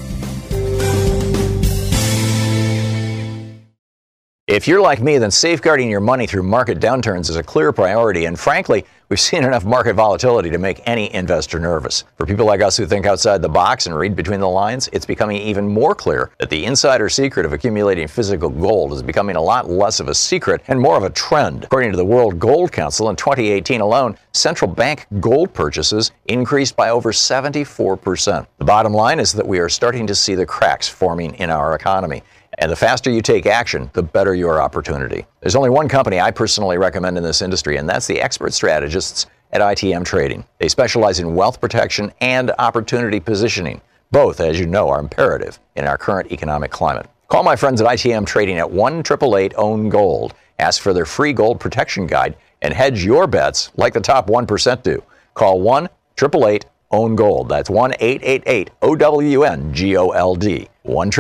[4.55, 8.27] If you're like me, then safeguarding your money through market downturns is a clear priority.
[8.27, 12.05] And frankly, we've seen enough market volatility to make any investor nervous.
[12.17, 15.07] For people like us who think outside the box and read between the lines, it's
[15.07, 19.43] becoming even more clear that the insider secret of accumulating physical gold is becoming a
[19.43, 21.65] lot less of a secret and more of a trend.
[21.65, 26.91] According to the World Gold Council, in 2018 alone, central bank gold purchases increased by
[26.91, 28.47] over 74%.
[28.59, 31.75] The bottom line is that we are starting to see the cracks forming in our
[31.75, 32.23] economy.
[32.59, 35.27] And the faster you take action, the better your opportunity.
[35.41, 39.27] There's only one company I personally recommend in this industry, and that's the expert strategists
[39.53, 40.45] at ITM Trading.
[40.59, 43.81] They specialize in wealth protection and opportunity positioning.
[44.11, 47.09] Both, as you know, are imperative in our current economic climate.
[47.29, 50.35] Call my friends at ITM Trading at 1 888 Own Gold.
[50.59, 54.83] Ask for their free gold protection guide and hedge your bets like the top 1%
[54.83, 55.03] do.
[55.35, 57.49] Call 1 888 Own Gold.
[57.49, 60.69] That's 1 888 O W N G O L D.
[60.83, 61.11] 1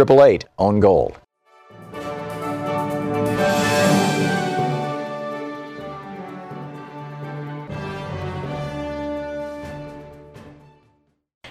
[0.59, 1.18] Own Gold.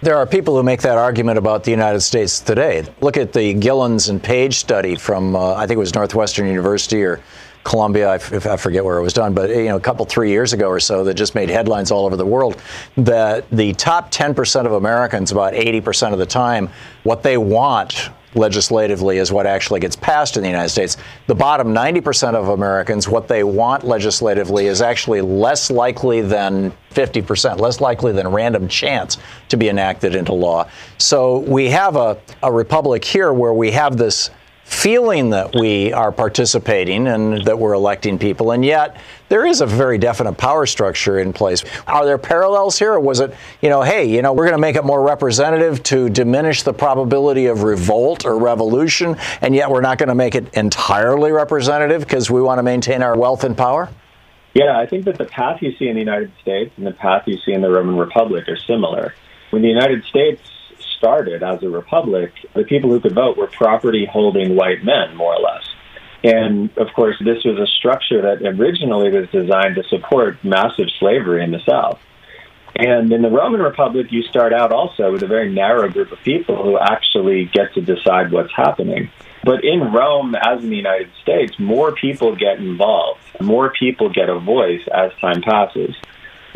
[0.04, 2.84] There are people who make that argument about the United States today.
[3.00, 7.02] Look at the Gilens and Page study from, uh, I think it was Northwestern University
[7.04, 7.22] or
[7.64, 10.30] Columbia, I, f- I forget where it was done, but you know, a couple three
[10.30, 12.62] years ago or so, that just made headlines all over the world.
[12.98, 16.70] That the top 10% of Americans, about 80% of the time,
[17.04, 20.98] what they want legislatively is what actually gets passed in the United States.
[21.28, 27.60] The bottom 90% of Americans, what they want legislatively is actually less likely than 50%,
[27.60, 29.18] less likely than random chance
[29.50, 30.70] to be enacted into law.
[30.98, 34.30] So we have a, a republic here where we have this
[34.74, 38.98] feeling that we are participating and that we're electing people, and yet
[39.30, 41.64] there is a very definite power structure in place.
[41.88, 44.62] Are there parallels here, or was it, you know, hey, you know, we're going to
[44.62, 49.82] make it more representative to diminish the probability of revolt or revolution, and yet we're
[49.82, 53.58] not going to make it entirely representative because we want to maintain our wealth and
[53.58, 53.90] power?
[54.54, 57.24] Yeah, I think that the path you see in the United States and the path
[57.26, 59.16] you see in the Roman Republic are similar.
[59.50, 60.42] When the United States
[61.04, 65.36] started as a republic, the people who could vote were property holding white men, more
[65.36, 65.68] or less.
[66.24, 71.44] And of course, this was a structure that originally was designed to support massive slavery
[71.44, 72.00] in the South.
[72.78, 76.20] And in the Roman Republic, you start out also with a very narrow group of
[76.20, 79.12] people who actually get to decide what's happening.
[79.44, 84.30] But in Rome, as in the United States, more people get involved, more people get
[84.30, 85.94] a voice as time passes.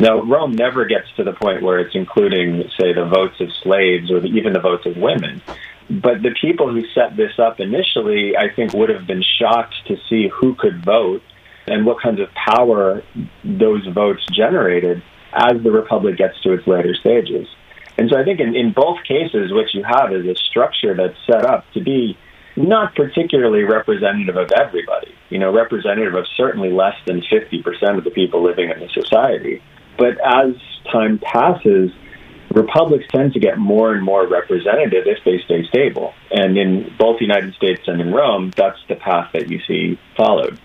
[0.00, 4.10] Now, Rome never gets to the point where it's including, say, the votes of slaves
[4.12, 5.42] or the, even the votes of women.
[5.90, 9.96] But the people who set this up initially, I think, would have been shocked to
[10.08, 11.22] see who could vote
[11.66, 13.02] and what kinds of power
[13.44, 17.48] those votes generated as the republic gets to its later stages.
[17.98, 21.18] And so I think in, in both cases, what you have is a structure that's
[21.26, 22.16] set up to be
[22.56, 28.10] not particularly representative of everybody, you know, representative of certainly less than 50% of the
[28.10, 29.62] people living in the society.
[29.98, 30.54] But as
[30.90, 31.90] time passes,
[32.52, 36.14] republics tend to get more and more representative if they stay stable.
[36.30, 39.98] And in both the United States and in Rome, that's the path that you see
[40.16, 40.58] followed.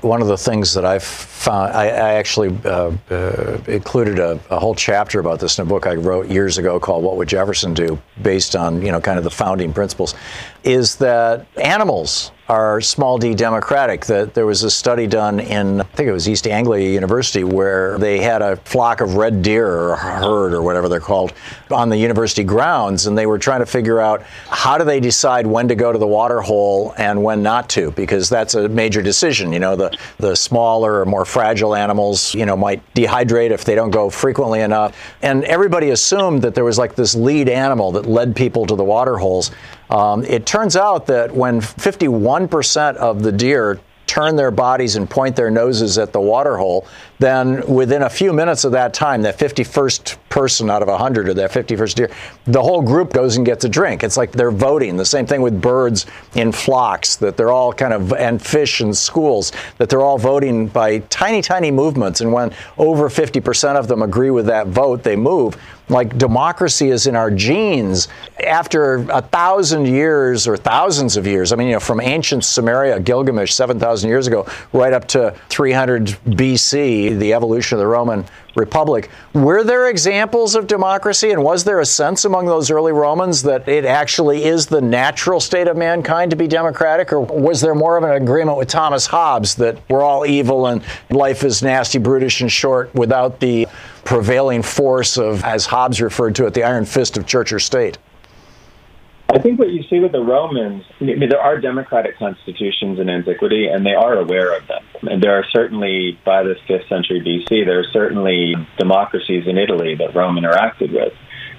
[0.00, 4.60] One of the things that I've found, I, I actually uh, uh, included a, a,
[4.60, 7.74] whole chapter about this in a book I wrote years ago called "What Would Jefferson
[7.74, 10.14] Do," based on you know kind of the founding principles,
[10.62, 14.06] is that animals are small d democratic.
[14.06, 17.98] That there was a study done in, I think it was East Anglia University, where
[17.98, 21.32] they had a flock of red deer or herd or whatever they're called
[21.70, 25.46] on the university grounds, and they were trying to figure out how do they decide
[25.46, 29.02] when to go to the water hole and when not to, because that's a major
[29.02, 29.52] decision.
[29.52, 33.74] You know, the the smaller or more fragile animals, you know, might dehydrate if they
[33.74, 38.06] don't go frequently enough, and everybody assumed that there was like this lead animal that
[38.06, 39.50] led people to the water holes.
[39.90, 45.36] Um, it turns out that when 51% of the deer turn their bodies and point
[45.36, 46.86] their noses at the water hole,
[47.18, 51.34] then within a few minutes of that time, that 51st person out of 100 or
[51.34, 52.10] that 51st deer,
[52.44, 54.04] the whole group goes and gets a drink.
[54.04, 54.96] It's like they're voting.
[54.96, 58.94] The same thing with birds in flocks, that they're all kind of, and fish in
[58.94, 62.20] schools, that they're all voting by tiny, tiny movements.
[62.20, 65.56] And when over 50% of them agree with that vote, they move
[65.88, 68.08] like democracy is in our genes
[68.44, 71.52] after a thousand years or thousands of years.
[71.52, 76.06] I mean, you know, from ancient Sumeria Gilgamesh, 7,000 years ago, right up to 300
[76.26, 78.24] BC, the evolution of the Roman
[78.56, 79.10] Republic.
[79.34, 83.68] Were there examples of democracy, and was there a sense among those early Romans that
[83.68, 87.98] it actually is the natural state of mankind to be democratic, or was there more
[87.98, 92.40] of an agreement with Thomas Hobbes that we're all evil and life is nasty, brutish,
[92.40, 93.68] and short without the
[94.06, 97.98] prevailing force of, as Hobbes referred to it, the iron fist of church or state?
[99.28, 103.10] I think what you see with the Romans, I mean, there are democratic constitutions in
[103.10, 104.84] antiquity, and they are aware of them.
[105.10, 109.96] And there are certainly, by the 5th century BC, there are certainly democracies in Italy
[109.96, 111.12] that Rome interacted with.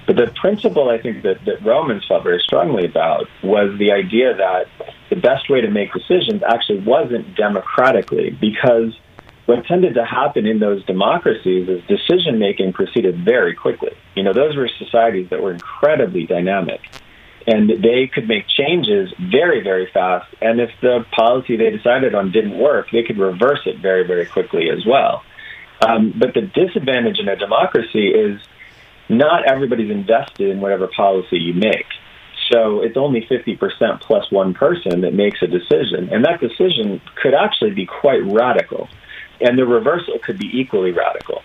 [0.07, 4.33] But the principle I think that, that Romans felt very strongly about was the idea
[4.33, 4.67] that
[5.09, 8.97] the best way to make decisions actually wasn't democratically, because
[9.47, 13.91] what tended to happen in those democracies is decision making proceeded very quickly.
[14.15, 16.81] You know, those were societies that were incredibly dynamic
[17.47, 20.27] and they could make changes very, very fast.
[20.41, 24.25] And if the policy they decided on didn't work, they could reverse it very, very
[24.25, 25.23] quickly as well.
[25.81, 28.41] Um, but the disadvantage in a democracy is
[29.07, 31.85] not everybody's invested in whatever policy you make.
[32.51, 36.09] So it's only 50% plus one person that makes a decision.
[36.11, 38.89] And that decision could actually be quite radical.
[39.41, 41.43] And the reversal could be equally radical.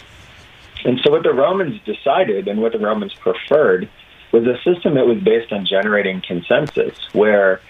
[0.85, 3.88] And so what the Romans decided and what the Romans preferred
[4.33, 7.61] was a system that was based on generating consensus, where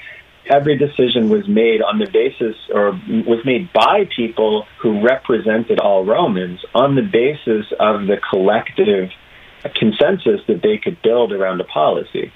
[0.46, 2.92] every decision was made on the basis or
[3.26, 9.11] was made by people who represented all Romans on the basis of the collective
[9.74, 12.32] consensus that they could build around a policy.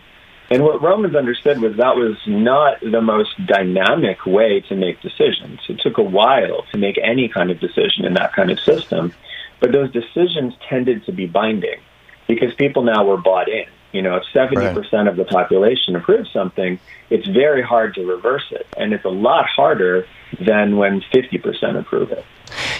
[0.50, 5.60] And what Romans understood was that was not the most dynamic way to make decisions.
[5.68, 9.12] It took a while to make any kind of decision in that kind of system,
[9.60, 11.80] but those decisions tended to be binding
[12.28, 15.06] because people now were bought in You know, if 70% right.
[15.06, 16.78] of the population approves something,
[17.08, 18.66] it's very hard to reverse it.
[18.76, 20.06] And it's a lot harder
[20.44, 22.24] than when 50% approve it.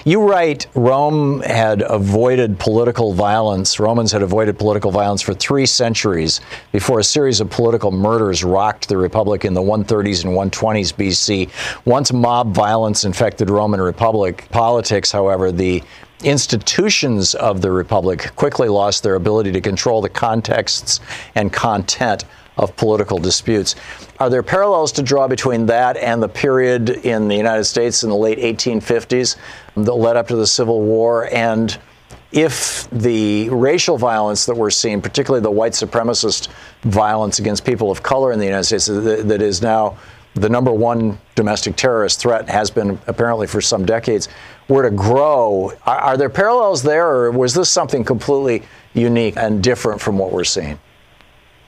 [0.04, 3.80] You write Rome had avoided political violence.
[3.80, 6.40] Romans had avoided political violence for three centuries
[6.70, 11.50] before a series of political murders rocked the Republic in the 130s and 120s BC.
[11.84, 15.82] Once mob violence infected Roman Republic politics, however, the
[16.22, 21.00] institutions of the Republic quickly lost their ability to control the contexts
[21.34, 22.24] and content
[22.56, 23.74] of political disputes.
[24.18, 28.10] Are there parallels to draw between that and the period in the United States in
[28.10, 29.36] the late 1850s
[29.76, 31.28] that led up to the Civil War?
[31.32, 31.76] And
[32.32, 36.48] if the racial violence that we're seeing, particularly the white supremacist
[36.82, 39.96] violence against people of color in the United States, that is now
[40.34, 44.28] the number one domestic terrorist threat, has been apparently for some decades,
[44.68, 50.00] were to grow, are, there parallels there, or was this something completely unique and different
[50.00, 50.78] from what we're seeing?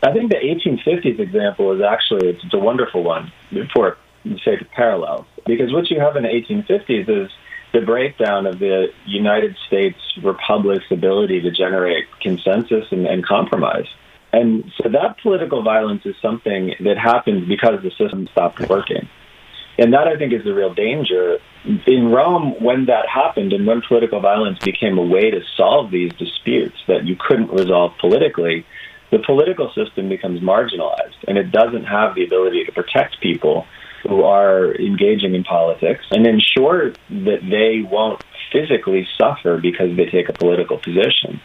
[0.03, 3.33] I think the 1850s example is actually it's a wonderful one
[3.75, 3.97] for
[4.45, 7.31] say the parallels because what you have in the 1850s is
[7.73, 13.87] the breakdown of the United States Republic's ability to generate consensus and, and compromise.
[14.33, 19.09] And so that political violence is something that happens because the system stopped working.
[19.79, 21.39] And that I think is the real danger.
[21.87, 26.13] In Rome, when that happened and when political violence became a way to solve these
[26.15, 28.67] disputes that you couldn't resolve politically,
[29.11, 33.67] the political system becomes marginalized and it doesn't have the ability to protect people
[34.07, 40.29] who are engaging in politics and ensure that they won't physically suffer because they take
[40.29, 41.41] a political position.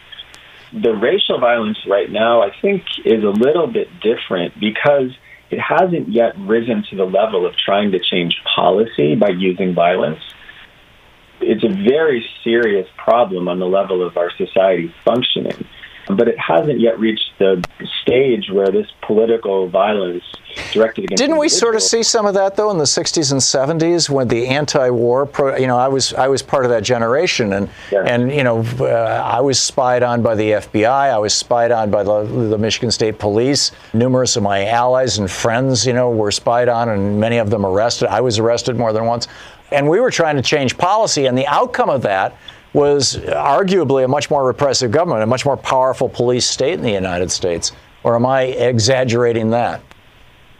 [0.72, 5.10] The racial violence right now, I think, is a little bit different because
[5.50, 10.20] it hasn't yet risen to the level of trying to change policy by using violence.
[11.40, 15.66] It's a very serious problem on the level of our society functioning
[16.08, 17.64] but it hasn't yet reached the
[18.02, 20.22] stage where this political violence
[20.72, 21.20] directed against.
[21.20, 24.28] Didn't we sort of see some of that though in the '60s and '70s when
[24.28, 25.26] the anti-war?
[25.26, 28.04] Pro, you know, I was I was part of that generation, and yeah.
[28.04, 30.84] and you know, uh, I was spied on by the FBI.
[30.86, 33.72] I was spied on by the, the Michigan State Police.
[33.92, 37.64] Numerous of my allies and friends, you know, were spied on, and many of them
[37.64, 38.08] arrested.
[38.08, 39.28] I was arrested more than once,
[39.72, 42.36] and we were trying to change policy, and the outcome of that
[42.74, 46.90] was arguably a much more repressive government, a much more powerful police state in the
[46.90, 47.72] United States.
[48.02, 49.80] Or am I exaggerating that?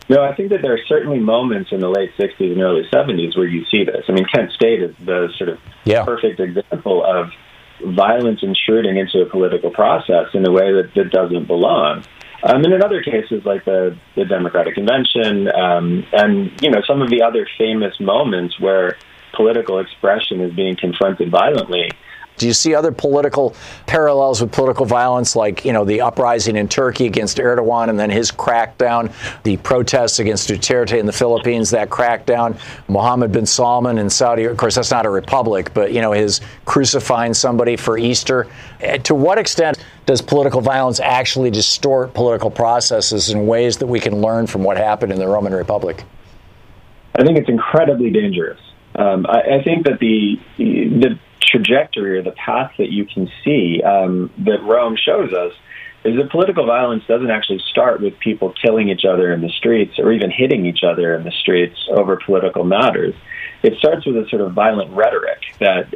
[0.08, 3.36] No, I think that there are certainly moments in the late 60s and early 70s
[3.36, 4.04] where you see this.
[4.08, 6.04] I mean, Kent State is the sort of yeah.
[6.04, 7.30] perfect example of
[7.94, 12.04] violence intruding into a political process in a way that, that doesn't belong.
[12.44, 17.00] Um, and in other cases, like the, the Democratic Convention, um, and you know some
[17.00, 18.98] of the other famous moments where
[19.36, 21.90] political expression is being confronted violently,
[22.36, 23.54] do you see other political
[23.86, 28.10] parallels with political violence, like you know the uprising in Turkey against Erdogan and then
[28.10, 29.12] his crackdown,
[29.44, 32.58] the protests against Duterte in the Philippines, that crackdown,
[32.88, 34.44] Mohammed bin Salman in Saudi.
[34.44, 38.48] Of course, that's not a republic, but you know his crucifying somebody for Easter.
[38.80, 44.00] Eh, to what extent does political violence actually distort political processes in ways that we
[44.00, 46.02] can learn from what happened in the Roman Republic?
[47.14, 48.58] I think it's incredibly dangerous.
[48.96, 53.82] Um, I, I, think that the the trajectory or the path that you can see
[53.82, 55.52] um, that Rome shows us
[56.04, 59.98] is that political violence doesn't actually start with people killing each other in the streets
[59.98, 63.14] or even hitting each other in the streets over political matters.
[63.62, 65.92] It starts with a sort of violent rhetoric that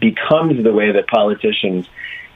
[0.00, 1.88] becomes the way that politicians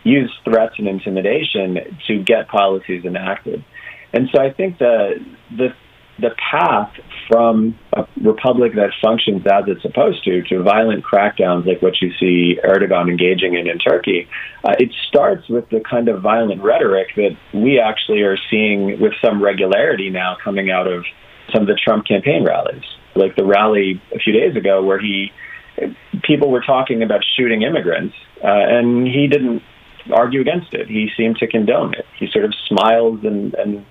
[0.03, 3.65] use threats and intimidation to get policies enacted.
[4.13, 5.25] And so I think the
[5.57, 5.75] the
[6.21, 6.91] the path
[7.29, 12.11] from a republic that functions as it's supposed to to violent crackdowns like what you
[12.19, 14.29] see Erdogan engaging in in Turkey,
[14.65, 19.13] uh, it starts with the kind of violent rhetoric that we actually are seeing with
[19.23, 21.05] some regularity now coming out of
[21.53, 25.31] some of the Trump campaign rallies, like the rally a few days ago where he
[26.25, 29.63] people were talking about shooting immigrants, uh, and he didn't
[30.13, 30.89] argue against it.
[30.89, 32.07] He seemed to condone it.
[32.19, 33.87] He sort of smiles and, and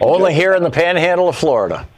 [0.00, 1.88] only here in the panhandle of Florida.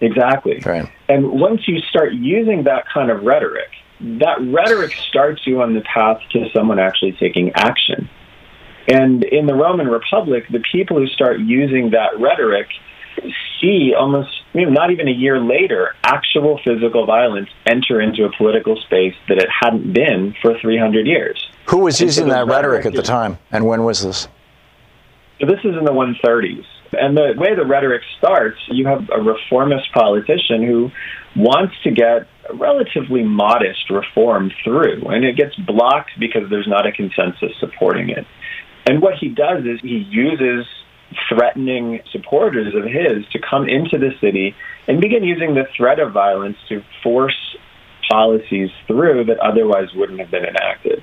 [0.00, 0.62] Exactly.
[0.64, 0.90] Right.
[1.08, 3.68] And once you start using that kind of rhetoric,
[4.00, 8.08] that rhetoric starts you on the path to someone actually taking action.
[8.86, 12.68] And in the Roman Republic, the people who start using that rhetoric
[13.60, 18.30] see almost, you know, not even a year later, actual physical violence enter into a
[18.36, 21.50] political space that it hadn't been for 300 years.
[21.66, 24.28] Who was using that rhetoric at the time, and when was this?
[25.40, 26.64] So this is in the 130s.
[26.92, 30.90] And the way the rhetoric starts, you have a reformist politician who
[31.36, 36.92] wants to get relatively modest reform through, and it gets blocked because there's not a
[36.92, 38.24] consensus supporting it.
[38.86, 40.64] And what he does is he uses
[41.28, 44.54] threatening supporters of his to come into the city
[44.86, 47.56] and begin using the threat of violence to force
[48.10, 51.02] policies through that otherwise wouldn't have been enacted.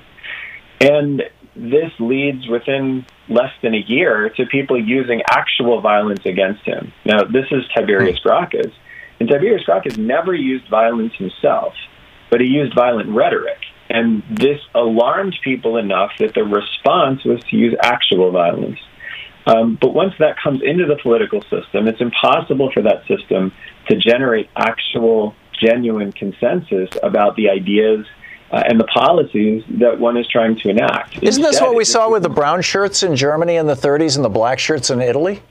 [0.81, 1.21] And
[1.55, 6.93] this leads within less than a year to people using actual violence against him.
[7.05, 8.71] Now, this is Tiberius Gracchus,
[9.19, 11.73] and Tiberius Gracchus never used violence himself,
[12.29, 13.57] but he used violent rhetoric.
[13.89, 18.79] And this alarmed people enough that the response was to use actual violence.
[19.47, 23.51] Um, but once that comes into the political system, it's impossible for that system
[23.87, 28.05] to generate actual, genuine consensus about the ideas
[28.51, 31.21] uh, and the policies that one is trying to enact.
[31.21, 34.23] Isn't this what we saw with the brown shirts in Germany in the 30s and
[34.23, 35.41] the black shirts in Italy?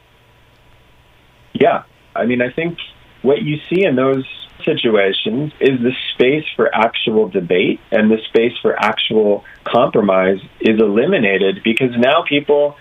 [1.52, 1.84] Yeah.
[2.14, 2.78] I mean, I think
[3.22, 4.24] what you see in those
[4.64, 11.62] situations is the space for actual debate and the space for actual compromise is eliminated
[11.64, 12.76] because now people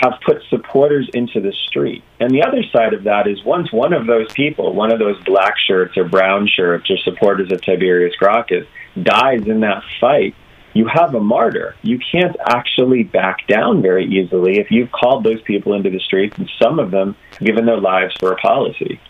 [0.00, 2.02] have put supporters into the street.
[2.18, 5.22] And the other side of that is once one of those people, one of those
[5.24, 8.66] black shirts or brown shirts or supporters of Tiberius Gracchus,
[9.00, 10.34] dies in that fight,
[10.74, 11.74] you have a martyr.
[11.82, 16.36] You can't actually back down very easily if you've called those people into the streets
[16.38, 19.00] and some of them given their lives for a policy.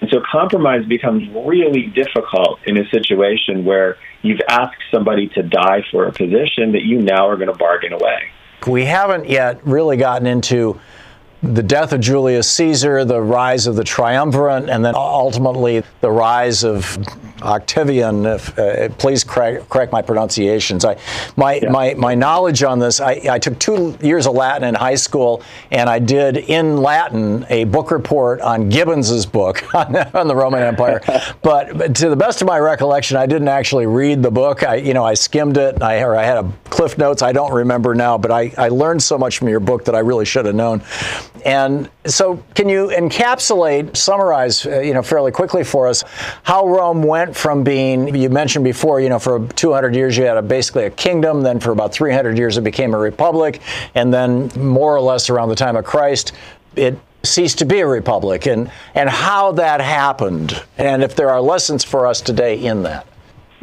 [0.00, 5.84] And so compromise becomes really difficult in a situation where you've asked somebody to die
[5.90, 8.30] for a position that you now are going to bargain away.
[8.66, 10.80] We haven't yet really gotten into
[11.54, 16.64] the death of Julius Caesar, the rise of the triumvirate, and then ultimately the rise
[16.64, 16.98] of
[17.42, 18.26] Octavian.
[18.26, 20.84] If, uh, please correct, correct, my pronunciations.
[20.84, 20.96] I,
[21.36, 21.70] my, yeah.
[21.70, 25.42] my, my knowledge on this, I, I, took two years of Latin in high school,
[25.70, 30.62] and I did in Latin a book report on Gibbons's book on, on the Roman
[30.62, 31.00] Empire.
[31.42, 34.62] but, but, to the best of my recollection, I didn't actually read the book.
[34.62, 37.22] I, you know, I skimmed it, I, or I had a cliff notes.
[37.22, 40.00] I don't remember now, but I, I learned so much from your book that I
[40.00, 40.82] really should have known.
[41.44, 46.04] And so, can you encapsulate, summarize, uh, you know, fairly quickly for us
[46.42, 50.36] how Rome went from being, you mentioned before, you know, for 200 years you had
[50.36, 53.60] a, basically a kingdom, then for about 300 years it became a republic,
[53.94, 56.32] and then more or less around the time of Christ,
[56.74, 61.40] it ceased to be a republic, and, and how that happened, and if there are
[61.40, 63.06] lessons for us today in that.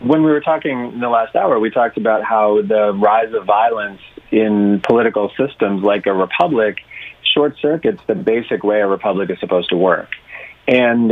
[0.01, 3.45] When we were talking in the last hour, we talked about how the rise of
[3.45, 4.01] violence
[4.31, 6.79] in political systems like a republic
[7.33, 10.09] short circuits the basic way a republic is supposed to work.
[10.65, 11.11] And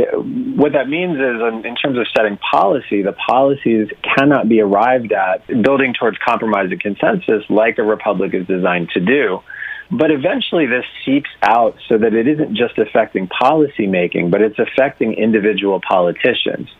[0.56, 5.46] what that means is, in terms of setting policy, the policies cannot be arrived at
[5.46, 9.40] building towards compromise and consensus like a republic is designed to do.
[9.90, 14.58] But eventually, this seeps out so that it isn't just affecting policy making, but it's
[14.58, 16.70] affecting individual politicians.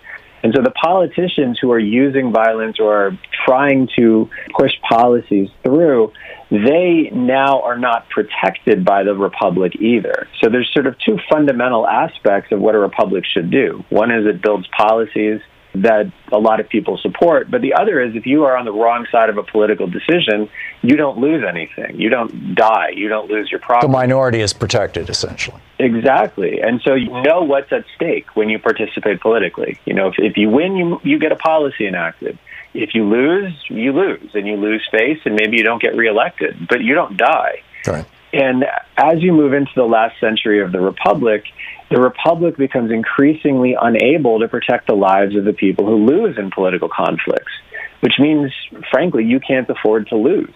[0.43, 4.29] And so the politicians who are using violence or are trying to
[4.59, 6.13] push policies through,
[6.51, 10.29] they now are not protected by the republic either.
[10.43, 13.85] So there's sort of two fundamental aspects of what a republic should do.
[13.89, 15.41] One is it builds policies
[15.75, 17.51] that a lot of people support.
[17.51, 20.49] But the other is if you are on the wrong side of a political decision,
[20.83, 21.99] you don't lose anything.
[21.99, 22.91] You don't die.
[22.95, 23.87] You don't lose your property.
[23.87, 25.61] The minority is protected, essentially.
[25.79, 26.61] Exactly.
[26.61, 29.79] And so you know what's at stake when you participate politically.
[29.85, 32.39] You know, if, if you win, you, you get a policy enacted.
[32.75, 36.69] If you lose, you lose, and you lose face, and maybe you don't get reelected,
[36.69, 37.63] but you don't die.
[37.87, 38.07] Right.
[38.33, 38.65] And
[38.97, 41.45] as you move into the last century of the Republic,
[41.93, 46.51] the Republic becomes increasingly unable to protect the lives of the people who lose in
[46.51, 47.53] political conflicts,
[48.01, 48.53] which means,
[48.91, 50.55] frankly, you can't afford to lose.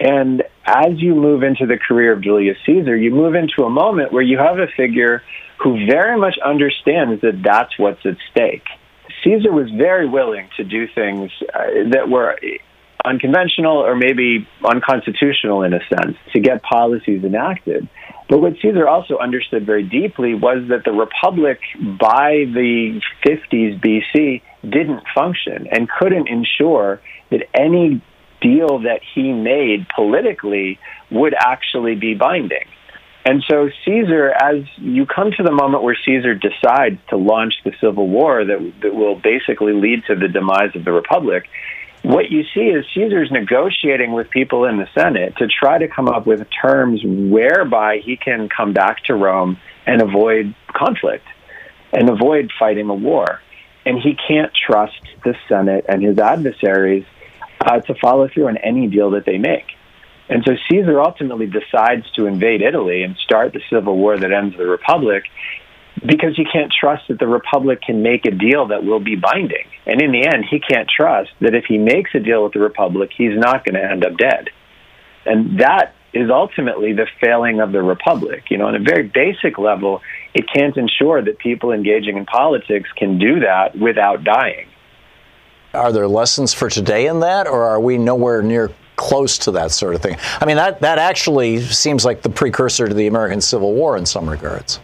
[0.00, 4.12] And as you move into the career of Julius Caesar, you move into a moment
[4.12, 5.22] where you have a figure
[5.62, 8.64] who very much understands that that's what's at stake.
[9.22, 12.36] Caesar was very willing to do things uh, that were
[13.04, 17.88] unconventional or maybe unconstitutional in a sense to get policies enacted.
[18.28, 21.60] But what Caesar also understood very deeply was that the Republic
[22.00, 27.00] by the 50s BC didn't function and couldn't ensure
[27.30, 28.02] that any
[28.40, 30.78] deal that he made politically
[31.10, 32.66] would actually be binding.
[33.24, 37.72] And so Caesar, as you come to the moment where Caesar decides to launch the
[37.80, 41.44] civil war that, that will basically lead to the demise of the Republic,
[42.02, 46.08] what you see is Caesar's negotiating with people in the Senate to try to come
[46.08, 51.24] up with terms whereby he can come back to Rome and avoid conflict
[51.92, 53.40] and avoid fighting a war.
[53.86, 57.04] And he can't trust the Senate and his adversaries
[57.60, 59.66] uh, to follow through on any deal that they make.
[60.28, 64.56] And so Caesar ultimately decides to invade Italy and start the civil war that ends
[64.56, 65.24] the Republic
[66.00, 69.66] because he can't trust that the Republic can make a deal that will be binding.
[69.86, 72.60] And in the end, he can't trust that if he makes a deal with the
[72.60, 74.48] Republic, he's not going to end up dead.
[75.24, 78.44] And that is ultimately the failing of the republic.
[78.50, 80.02] You know, on a very basic level,
[80.34, 84.68] it can't ensure that people engaging in politics can do that without dying.
[85.74, 89.70] Are there lessons for today in that, or are we nowhere near close to that
[89.70, 90.18] sort of thing?
[90.40, 94.04] I mean, that, that actually seems like the precursor to the American Civil War in
[94.04, 94.80] some regards.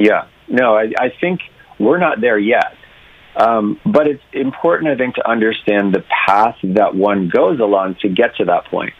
[0.00, 1.40] Yeah, no, I, I think
[1.78, 2.74] we're not there yet.
[3.36, 8.08] Um, but it's important, I think, to understand the path that one goes along to
[8.08, 8.92] get to that point.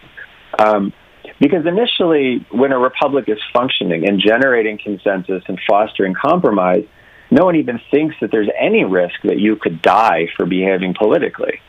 [0.56, 0.92] Um,
[1.40, 6.84] because initially, when a republic is functioning and generating consensus and fostering compromise,
[7.30, 11.60] no one even thinks that there's any risk that you could die for behaving politically.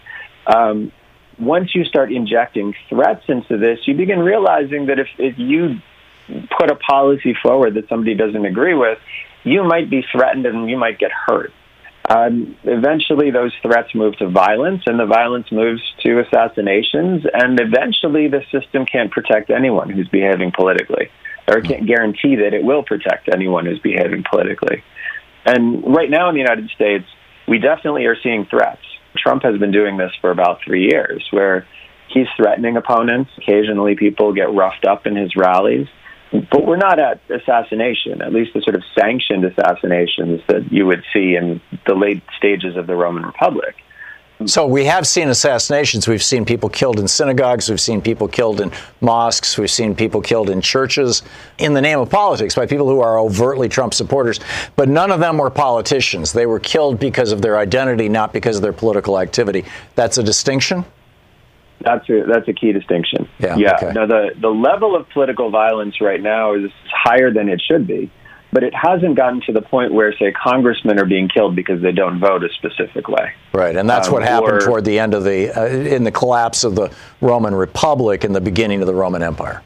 [0.45, 0.91] Um,
[1.39, 5.79] once you start injecting threats into this, you begin realizing that if, if you
[6.57, 8.97] put a policy forward that somebody doesn't agree with,
[9.43, 11.51] you might be threatened and you might get hurt.
[12.09, 18.27] Um, eventually, those threats move to violence, and the violence moves to assassinations, and eventually,
[18.27, 21.09] the system can't protect anyone who's behaving politically,
[21.47, 24.83] or can't guarantee that it will protect anyone who's behaving politically.
[25.45, 27.05] And right now in the United States,
[27.47, 28.81] we definitely are seeing threats.
[29.15, 31.67] Trump has been doing this for about three years, where
[32.09, 33.31] he's threatening opponents.
[33.37, 35.87] Occasionally, people get roughed up in his rallies.
[36.31, 41.03] But we're not at assassination, at least the sort of sanctioned assassinations that you would
[41.13, 43.75] see in the late stages of the Roman Republic.
[44.45, 46.07] So we have seen assassinations.
[46.07, 47.69] We've seen people killed in synagogues.
[47.69, 49.57] We've seen people killed in mosques.
[49.57, 51.21] We've seen people killed in churches
[51.59, 54.39] in the name of politics by people who are overtly Trump supporters.
[54.75, 56.33] But none of them were politicians.
[56.33, 59.65] They were killed because of their identity, not because of their political activity.
[59.95, 60.85] That's a distinction?
[61.83, 63.27] That's a that's a key distinction.
[63.39, 63.55] Yeah.
[63.57, 63.75] Yeah.
[63.75, 63.91] Okay.
[63.93, 68.09] No, the the level of political violence right now is higher than it should be,
[68.53, 71.91] but it hasn't gotten to the point where, say, congressmen are being killed because they
[71.91, 73.31] don't vote a specific way.
[73.53, 76.11] Right, and that's Um, what happened or- toward the end of the uh, in the
[76.11, 79.61] collapse of the Roman Republic and the beginning of the Roman Empire.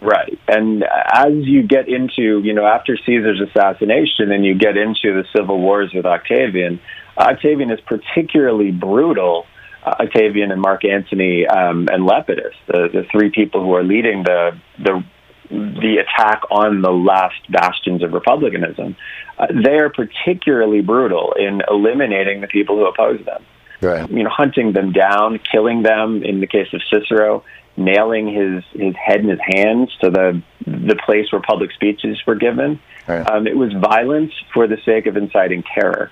[0.00, 0.38] Right.
[0.46, 5.24] And as you get into, you know, after Caesar's assassination and you get into the
[5.36, 6.78] civil wars with Octavian,
[7.18, 9.44] Octavian is particularly brutal.
[9.84, 14.24] Uh, Octavian and Mark Antony um, and Lepidus, the, the three people who are leading
[14.24, 15.04] the the
[15.50, 18.96] the attack on the last bastions of republicanism,
[19.38, 23.42] uh, they are particularly brutal in eliminating the people who oppose them
[23.80, 24.10] Right.
[24.10, 26.22] you know, hunting them down, killing them.
[26.24, 27.44] In the case of Cicero,
[27.76, 32.34] nailing his his head in his hands to the the place where public speeches were
[32.34, 32.80] given.
[33.06, 33.28] Right.
[33.30, 36.10] Um, it was violence for the sake of inciting terror.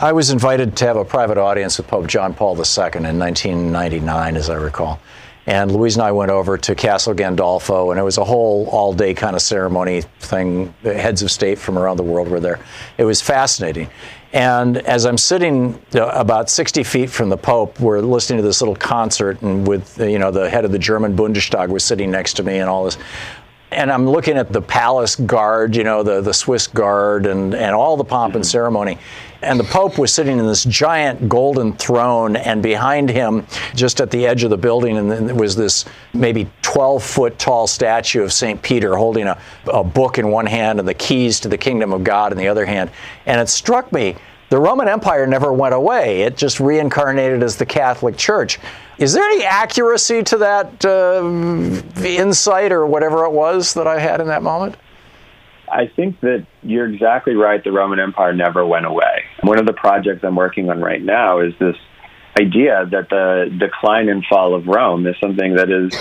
[0.00, 4.36] I was invited to have a private audience with Pope John Paul II in 1999,
[4.36, 4.98] as I recall.
[5.46, 8.92] And Louise and I went over to Castel Gandolfo, and it was a whole all
[8.92, 10.72] day kind of ceremony thing.
[10.82, 12.60] The heads of state from around the world were there.
[12.96, 13.90] It was fascinating.
[14.32, 18.76] And as I'm sitting about 60 feet from the Pope, we're listening to this little
[18.76, 22.42] concert, and with you know the head of the German Bundestag was sitting next to
[22.42, 22.96] me, and all this
[23.72, 27.74] and I'm looking at the palace guard, you know, the, the Swiss guard and, and
[27.74, 28.50] all the pomp and mm-hmm.
[28.50, 28.98] ceremony.
[29.42, 34.10] And the Pope was sitting in this giant golden throne, and behind him, just at
[34.10, 35.84] the edge of the building, and then there was this
[36.14, 38.62] maybe 12 foot tall statue of St.
[38.62, 42.04] Peter holding a, a book in one hand and the keys to the kingdom of
[42.04, 42.90] God in the other hand.
[43.26, 44.16] And it struck me
[44.52, 48.58] the Roman Empire never went away, it just reincarnated as the Catholic Church.
[48.98, 51.24] Is there any accuracy to that uh,
[52.04, 54.76] insight or whatever it was that I had in that moment?
[55.72, 57.62] I think that you're exactly right.
[57.64, 59.24] The Roman Empire never went away.
[59.42, 61.76] One of the projects I'm working on right now is this
[62.38, 65.92] idea that the decline and fall of Rome is something that is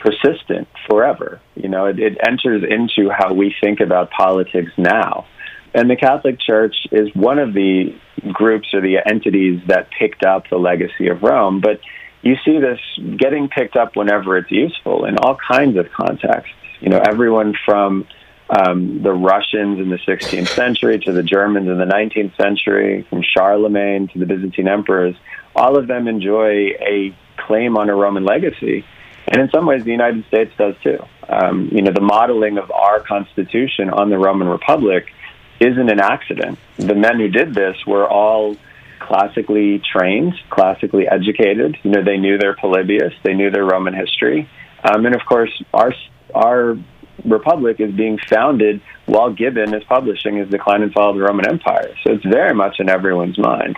[0.00, 1.40] persistent forever.
[1.54, 5.26] You know, it, it enters into how we think about politics now.
[5.74, 7.98] And the Catholic Church is one of the
[8.32, 11.60] groups or the entities that picked up the legacy of Rome.
[11.60, 11.80] But
[12.22, 12.80] you see this
[13.18, 16.54] getting picked up whenever it's useful in all kinds of contexts.
[16.80, 18.06] You know, everyone from
[18.50, 23.22] um, the Russians in the 16th century to the Germans in the 19th century, from
[23.22, 25.14] Charlemagne to the Byzantine emperors,
[25.54, 28.84] all of them enjoy a claim on a Roman legacy.
[29.26, 30.98] And in some ways, the United States does too.
[31.28, 35.12] Um, you know, the modeling of our Constitution on the Roman Republic
[35.60, 36.58] isn't an accident.
[36.76, 38.56] The men who did this were all
[38.98, 41.76] classically trained, classically educated.
[41.82, 44.48] You know, they knew their Polybius, they knew their Roman history,
[44.84, 45.92] um, and of course, our
[46.34, 46.76] our
[47.24, 51.48] republic is being founded while Gibbon is publishing his Decline and Fall of the Roman
[51.48, 51.94] Empire.
[52.04, 53.76] So it's very much in everyone's mind.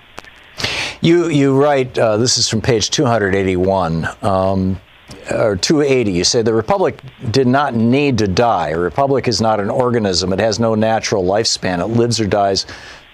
[1.00, 4.78] You you write uh, this is from page 281 um,
[5.30, 6.12] or 280.
[6.12, 8.70] You say the republic did not need to die.
[8.70, 10.32] A republic is not an organism.
[10.32, 11.80] It has no natural lifespan.
[11.80, 12.66] It lives or dies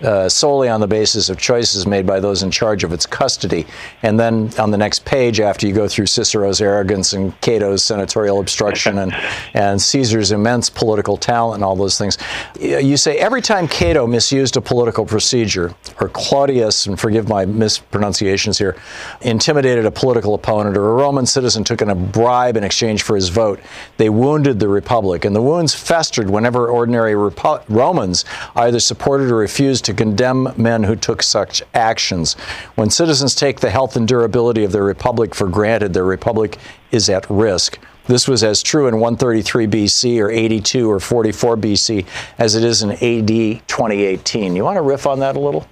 [0.03, 3.67] uh, solely on the basis of choices made by those in charge of its custody.
[4.03, 8.41] And then on the next page, after you go through Cicero's arrogance and Cato's senatorial
[8.41, 9.15] obstruction and,
[9.55, 12.19] and Caesar's immense political talent and all those things,
[12.61, 18.59] you say every time Cato misused a political procedure, or Claudius, and forgive my mispronunciations
[18.59, 18.77] here,
[19.23, 23.17] intimidated a political opponent, or a Roman citizen took in a bribe in exchange for
[23.17, 23.61] his vote,
[23.97, 25.25] they wounded the republic.
[25.25, 28.25] And the wounds festered whenever ordinary Repo- Romans
[28.55, 32.34] either supported or refused to condemn men who took such actions.
[32.74, 36.59] When citizens take the health and durability of their republic for granted, their republic
[36.91, 37.78] is at risk.
[38.07, 42.07] This was as true in 133 BC or 82 or 44 BC
[42.39, 44.55] as it is in AD 2018.
[44.55, 45.66] You want to riff on that a little?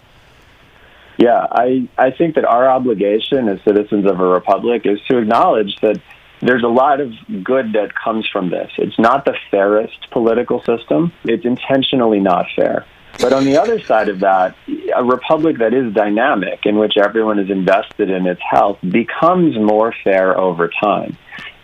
[1.16, 5.76] Yeah, I, I think that our obligation as citizens of a republic is to acknowledge
[5.80, 6.00] that
[6.40, 7.12] there's a lot of
[7.42, 8.70] good that comes from this.
[8.78, 12.84] It's not the fairest political system, it's intentionally not fair.
[13.20, 14.56] But on the other side of that,
[14.94, 19.94] a republic that is dynamic, in which everyone is invested in its health, becomes more
[20.04, 21.16] fair over time.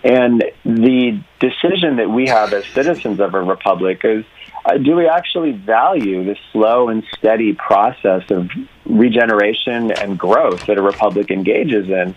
[0.02, 4.24] And the decision that we have as citizens of a republic is
[4.64, 8.50] uh, do we actually value the slow and steady process of
[8.84, 12.14] regeneration and growth that a republic engages in?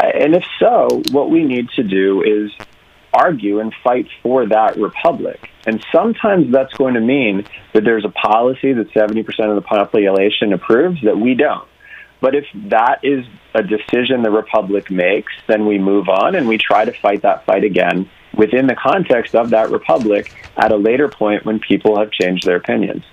[0.00, 2.50] Uh, and if so, what we need to do is
[3.14, 5.50] argue and fight for that republic.
[5.66, 10.52] And sometimes that's going to mean that there's a policy that 70% of the population
[10.52, 11.68] approves that we don't.
[12.20, 16.58] But if that is a decision the republic makes, then we move on and we
[16.58, 21.08] try to fight that fight again within the context of that republic at a later
[21.08, 23.04] point when people have changed their opinions.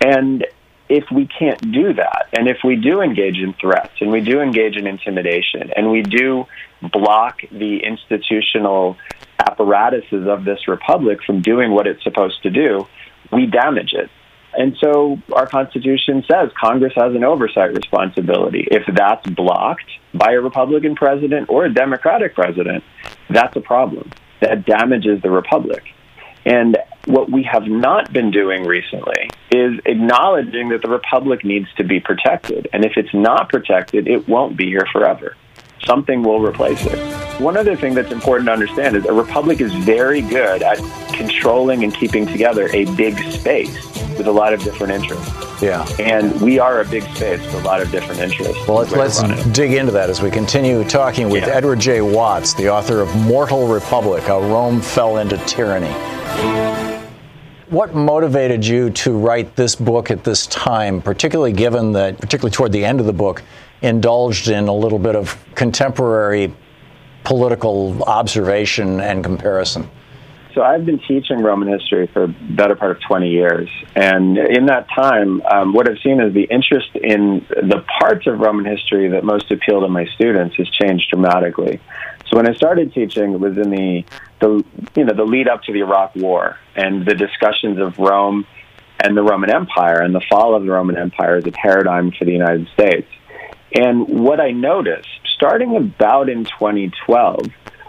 [0.00, 0.44] And
[0.88, 4.40] if we can't do that, and if we do engage in threats, and we do
[4.40, 6.46] engage in intimidation, and we do
[6.80, 8.96] block the institutional
[9.38, 12.86] apparatuses of this republic from doing what it's supposed to do,
[13.32, 14.10] we damage it.
[14.54, 18.66] And so our Constitution says Congress has an oversight responsibility.
[18.70, 22.82] If that's blocked by a Republican president or a Democratic president,
[23.28, 24.10] that's a problem.
[24.40, 25.84] That damages the Republic.
[26.44, 31.84] And what we have not been doing recently is acknowledging that the Republic needs to
[31.84, 32.68] be protected.
[32.72, 35.36] And if it's not protected, it won't be here forever.
[35.84, 36.98] Something will replace it.
[37.40, 40.78] One other thing that's important to understand is a republic is very good at
[41.14, 43.74] controlling and keeping together a big space
[44.18, 45.62] with a lot of different interests.
[45.62, 45.86] Yeah.
[45.98, 48.66] And we are a big space with a lot of different interests.
[48.66, 51.54] Well, let's, let's dig into that as we continue talking with yeah.
[51.54, 52.00] Edward J.
[52.00, 55.92] Watts, the author of Mortal Republic How Rome Fell into Tyranny.
[57.70, 62.72] What motivated you to write this book at this time, particularly given that, particularly toward
[62.72, 63.42] the end of the book,
[63.82, 66.54] indulged in a little bit of contemporary
[67.24, 69.88] political observation and comparison?
[70.54, 73.68] So I've been teaching Roman history for better part of 20 years.
[73.94, 78.40] And in that time, um, what I've seen is the interest in the parts of
[78.40, 81.80] Roman history that most appeal to my students has changed dramatically.
[82.26, 84.04] So when I started teaching, it was in the,
[84.40, 84.64] the
[84.96, 88.46] you know the lead up to the Iraq War and the discussions of Rome
[89.00, 92.24] and the Roman Empire and the fall of the Roman Empire as a paradigm for
[92.24, 93.08] the United States.
[93.72, 97.46] And what I noticed, starting about in 2012,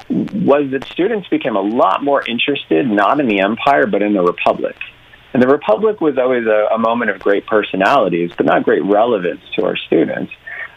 [0.09, 4.23] was that students became a lot more interested not in the empire but in the
[4.23, 4.75] republic.
[5.33, 9.41] And the republic was always a, a moment of great personalities, but not great relevance
[9.55, 10.33] to our students.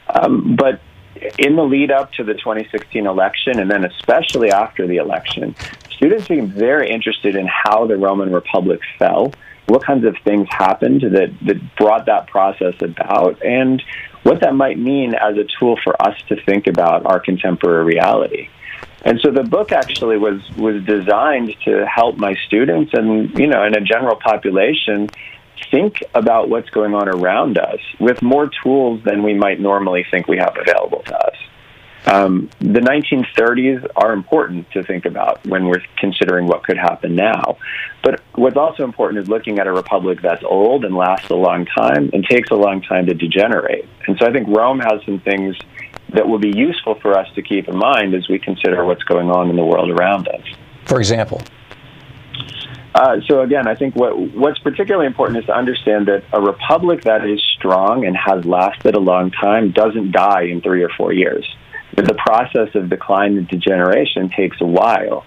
[0.09, 0.81] Um, but
[1.39, 5.55] in the lead up to the 2016 election, and then especially after the election,
[5.91, 9.33] students became very interested in how the Roman Republic fell,
[9.67, 13.83] what kinds of things happened that, that brought that process about, and
[14.23, 18.49] what that might mean as a tool for us to think about our contemporary reality.
[19.05, 23.63] And so the book actually was was designed to help my students and you know
[23.65, 25.09] and a general population
[25.71, 30.29] think about what's going on around us with more tools than we might normally think
[30.29, 31.37] we have available to us.
[32.07, 37.59] Um, the 1930s are important to think about when we're considering what could happen now.
[38.03, 41.65] But what's also important is looking at a republic that's old and lasts a long
[41.67, 43.89] time and takes a long time to degenerate.
[44.09, 45.57] And so I think Rome has some things
[46.13, 49.31] that will be useful for us to keep in mind as we consider what's going
[49.31, 50.45] on in the world around us.
[50.85, 51.41] For example?
[52.95, 57.03] Uh, so again, I think what what's particularly important is to understand that a republic
[57.05, 61.13] that is strong and has lasted a long time doesn't die in three or four
[61.13, 61.47] years.
[62.25, 65.25] Process of decline and degeneration takes a while.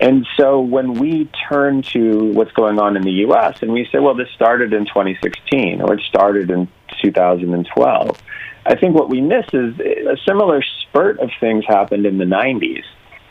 [0.00, 3.62] And so when we turn to what's going on in the U.S.
[3.62, 6.68] and we say, well, this started in 2016 or it started in
[7.02, 8.22] 2012,
[8.64, 12.84] I think what we miss is a similar spurt of things happened in the 90s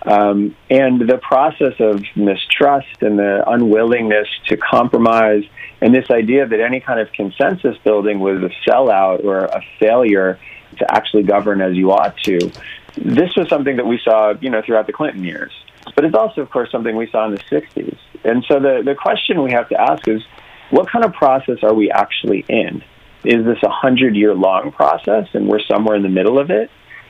[0.03, 5.43] Um, and the process of mistrust and the unwillingness to compromise,
[5.81, 10.39] and this idea that any kind of consensus building was a sellout or a failure
[10.79, 12.51] to actually govern as you ought to.
[12.97, 15.51] This was something that we saw, you know, throughout the Clinton years.
[15.95, 17.97] But it's also, of course, something we saw in the 60s.
[18.23, 20.21] And so the, the question we have to ask is
[20.69, 22.83] what kind of process are we actually in?
[23.23, 26.69] Is this a hundred year long process and we're somewhere in the middle of it?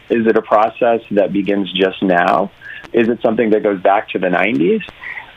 [0.10, 2.52] Is it a process that begins just now?
[2.94, 4.84] Is it something that goes back to the 90s?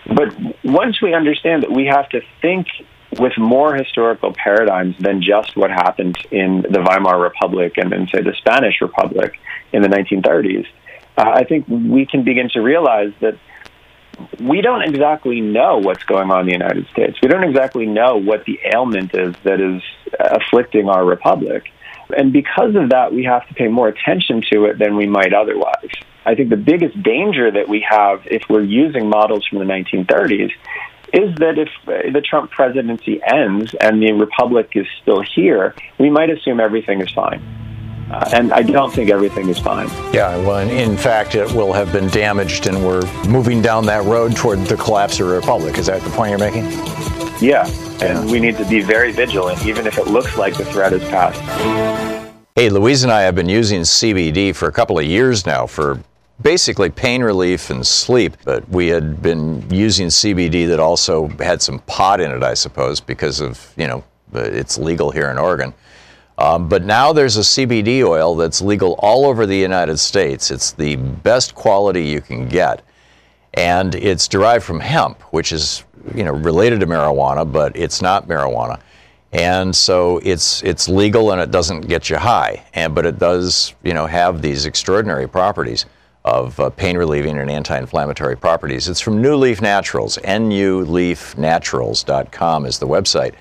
[0.06, 0.34] But
[0.64, 2.66] once we understand that we have to think
[3.18, 8.22] with more historical paradigms than just what happened in the Weimar Republic and then, say,
[8.22, 9.38] the Spanish Republic
[9.72, 10.66] in the 1930s,
[11.18, 13.36] uh, I think we can begin to realize that
[14.38, 17.18] we don't exactly know what's going on in the United States.
[17.22, 19.82] We don't exactly know what the ailment is that is
[20.18, 21.70] afflicting our republic.
[22.16, 25.32] And because of that, we have to pay more attention to it than we might
[25.32, 25.90] otherwise.
[26.26, 30.50] I think the biggest danger that we have if we're using models from the 1930s
[31.12, 36.30] is that if the Trump presidency ends and the republic is still here, we might
[36.30, 37.40] assume everything is fine.
[38.10, 39.88] Uh, and I don't think everything is fine.
[40.12, 44.34] Yeah, well, in fact, it will have been damaged, and we're moving down that road
[44.34, 45.78] toward the collapse of the republic.
[45.78, 46.64] Is that the point you're making?
[47.40, 47.66] Yeah,
[48.02, 48.32] and yeah.
[48.32, 51.40] we need to be very vigilant, even if it looks like the threat is past.
[52.56, 56.00] Hey, Louise and I have been using CBD for a couple of years now for
[56.42, 58.36] basically pain relief and sleep.
[58.44, 63.00] But we had been using CBD that also had some pot in it, I suppose,
[63.00, 65.74] because of, you know, it's legal here in Oregon.
[66.38, 70.50] Um, but now there's a CBD oil that's legal all over the United States.
[70.50, 72.82] It's the best quality you can get.
[73.54, 75.84] And it's derived from hemp, which is,
[76.14, 78.80] you know, related to marijuana, but it's not marijuana.
[79.32, 83.74] And so it's it's legal and it doesn't get you high, and but it does
[83.84, 85.86] you know have these extraordinary properties
[86.24, 88.88] of uh, pain relieving and anti-inflammatory properties.
[88.88, 90.16] It's from NuLeaf Naturals.
[90.18, 93.34] NuLeafNaturals.com is the website.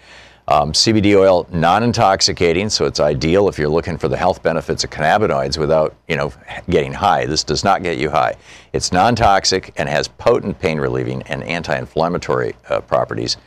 [0.48, 4.90] Um, CBD oil, non-intoxicating, so it's ideal if you're looking for the health benefits of
[4.90, 6.34] cannabinoids without, you know,
[6.72, 7.28] getting high.
[7.28, 8.36] This does not get you high.
[8.74, 13.38] It's non-toxic and has potent pain-relieving and anti-inflammatory uh, properties.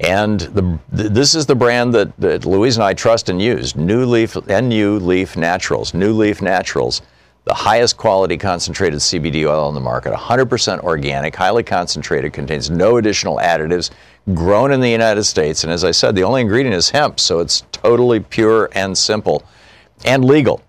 [0.00, 3.76] And the, this is the brand that, that Louise and I trust and use.
[3.76, 5.92] New Leaf, NU Leaf Naturals.
[5.92, 7.02] NuLeaf Naturals
[7.48, 12.98] the highest quality concentrated CBD oil on the market, 100% organic, highly concentrated, contains no
[12.98, 13.90] additional additives,
[14.34, 15.64] grown in the United States.
[15.64, 19.42] And as I said, the only ingredient is hemp, so it's totally pure and simple
[20.04, 20.60] and legal.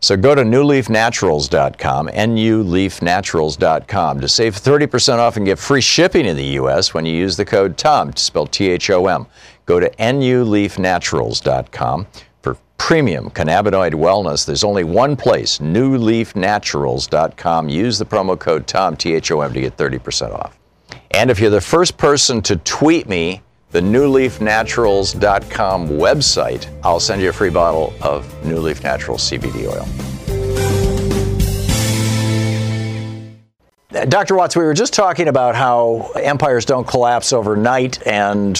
[0.00, 6.44] So go to nuleafnaturals.com, nuleafnaturals.com, to save 30% off and get free shipping in the
[6.44, 6.92] U.S.
[6.92, 9.26] when you use the code THOM, spelled T H O M.
[9.64, 12.06] Go to nuleafnaturals.com
[12.78, 17.68] premium cannabinoid wellness, there's only one place, nuleafnaturals.com.
[17.68, 20.58] Use the promo code THOM, T H O M, to get 30% off.
[21.12, 27.30] And if you're the first person to tweet me the nuleafnaturals.com website, I'll send you
[27.30, 29.86] a free bottle of NuLeaf Naturals CBD oil.
[34.04, 34.34] Dr.
[34.36, 38.54] Watts, we were just talking about how empires don't collapse overnight, and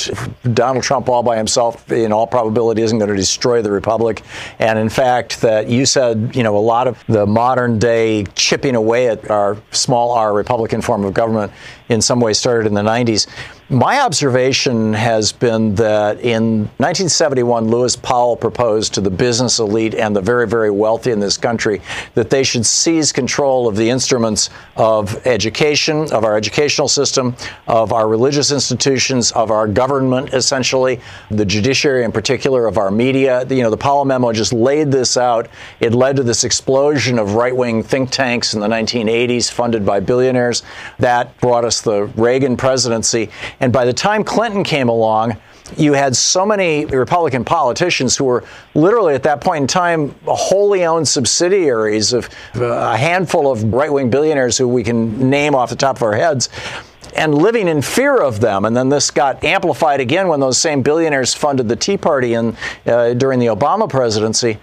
[0.55, 4.23] Donald Trump, all by himself, in all probability, isn't going to destroy the republic.
[4.59, 8.75] And in fact, that you said, you know, a lot of the modern day chipping
[8.75, 11.53] away at our small r Republican form of government
[11.89, 13.27] in some ways started in the 90s.
[13.69, 20.15] My observation has been that in 1971, Lewis Powell proposed to the business elite and
[20.15, 21.83] the very, very wealthy in this country
[22.15, 27.35] that they should seize control of the instruments of education, of our educational system,
[27.67, 31.01] of our religious institutions, of our government, essentially,
[31.33, 33.45] the judiciary in particular, of our media.
[33.49, 35.49] You know, the Powell memo just laid this out.
[35.81, 39.99] It led to this explosion of right wing think tanks in the 1980s funded by
[39.99, 40.63] billionaires.
[41.01, 43.31] That brought us the Reagan presidency.
[43.61, 45.37] And by the time Clinton came along,
[45.77, 50.85] you had so many Republican politicians who were literally at that point in time wholly
[50.85, 55.77] owned subsidiaries of a handful of right wing billionaires who we can name off the
[55.77, 56.49] top of our heads
[57.17, 58.65] and living in fear of them.
[58.65, 62.57] And then this got amplified again when those same billionaires funded the Tea Party in,
[62.87, 64.59] uh, during the Obama presidency.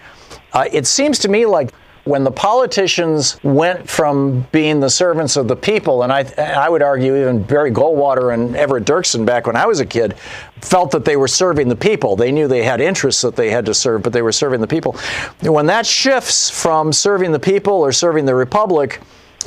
[0.53, 1.73] Uh, it seems to me like
[2.05, 6.81] when the politicians went from being the servants of the people, and I, I would
[6.81, 10.15] argue even Barry Goldwater and Everett Dirksen back when I was a kid
[10.61, 12.15] felt that they were serving the people.
[12.15, 14.67] They knew they had interests that they had to serve, but they were serving the
[14.67, 14.97] people.
[15.41, 19.01] When that shifts from serving the people or serving the republic,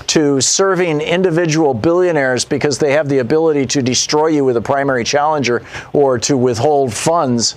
[0.08, 5.04] to serving individual billionaires because they have the ability to destroy you with a primary
[5.04, 7.56] challenger or to withhold funds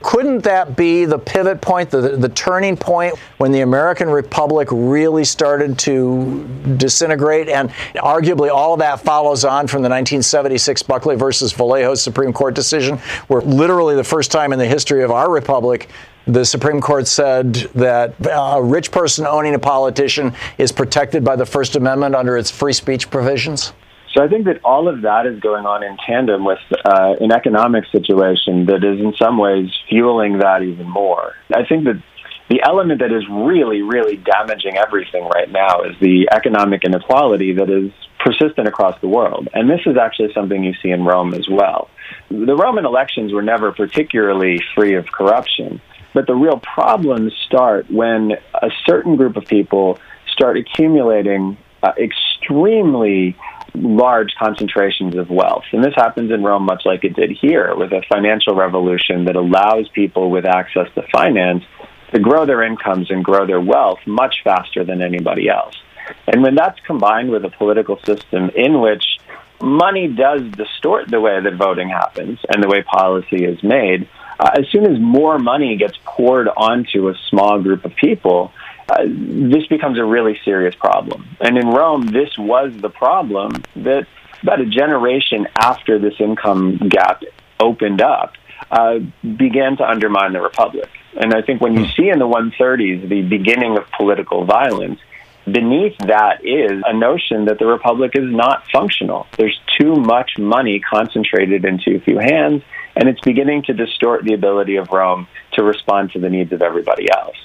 [0.00, 5.24] Couldn't that be the pivot point, the, the turning point when the American Republic really
[5.24, 7.48] started to disintegrate?
[7.48, 12.54] And arguably all of that follows on from the 1976 Buckley versus Valeo Supreme Court
[12.54, 15.88] decision, where literally the first time in the history of our republic
[16.28, 21.36] the Supreme Court said that uh, a rich person owning a politician is protected by
[21.36, 23.72] the First Amendment under its free speech provisions?
[24.18, 27.30] So I think that all of that is going on in tandem with uh, an
[27.30, 31.34] economic situation that is in some ways fueling that even more.
[31.54, 32.02] I think that
[32.50, 37.70] the element that is really, really damaging everything right now is the economic inequality that
[37.70, 39.50] is persistent across the world.
[39.54, 41.88] And this is actually something you see in Rome as well.
[42.28, 45.80] The Roman elections were never particularly free of corruption.
[46.12, 53.36] But the real problems start when a certain group of people start accumulating uh, extremely
[53.74, 55.64] large concentrations of wealth.
[55.72, 59.36] And this happens in Rome much like it did here with a financial revolution that
[59.36, 61.64] allows people with access to finance
[62.12, 65.74] to grow their incomes and grow their wealth much faster than anybody else.
[66.26, 69.04] And when that's combined with a political system in which
[69.60, 74.08] money does distort the way that voting happens and the way policy is made,
[74.40, 78.52] uh, as soon as more money gets poured onto a small group of people,
[78.88, 81.28] uh, this becomes a really serious problem.
[81.40, 84.06] And in Rome, this was the problem that
[84.42, 87.22] about a generation after this income gap
[87.60, 88.34] opened up,
[88.70, 90.88] uh, began to undermine the republic.
[91.16, 95.00] And I think when you see in the 130s the beginning of political violence,
[95.44, 99.26] beneath that is a notion that the republic is not functional.
[99.36, 102.62] There's too much money concentrated in too few hands,
[102.96, 106.62] and it's beginning to distort the ability of Rome to respond to the needs of
[106.62, 107.36] everybody else.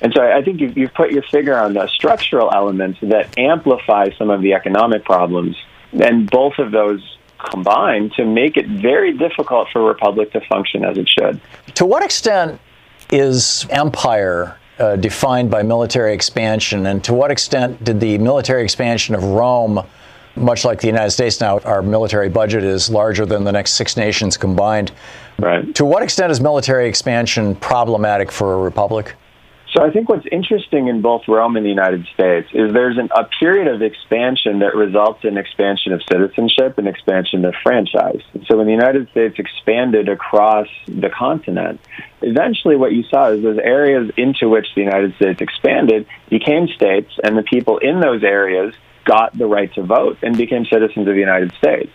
[0.00, 4.10] And so I think you've, you've put your finger on the structural elements that amplify
[4.18, 5.56] some of the economic problems,
[5.92, 10.84] and both of those combine to make it very difficult for a republic to function
[10.84, 11.40] as it should.
[11.74, 12.60] To what extent
[13.10, 19.14] is empire uh, defined by military expansion, and to what extent did the military expansion
[19.14, 19.80] of Rome,
[20.36, 23.96] much like the United States now, our military budget is larger than the next six
[23.96, 24.90] nations combined.
[25.38, 25.74] Right.
[25.76, 29.14] To what extent is military expansion problematic for a republic?
[29.76, 33.08] So I think what's interesting in both Rome and the United States is there's an,
[33.10, 38.22] a period of expansion that results in expansion of citizenship and expansion of franchise.
[38.46, 41.80] So when the United States expanded across the continent,
[42.22, 47.10] eventually what you saw is those areas into which the United States expanded became states,
[47.24, 51.14] and the people in those areas got the right to vote and became citizens of
[51.14, 51.90] the United States.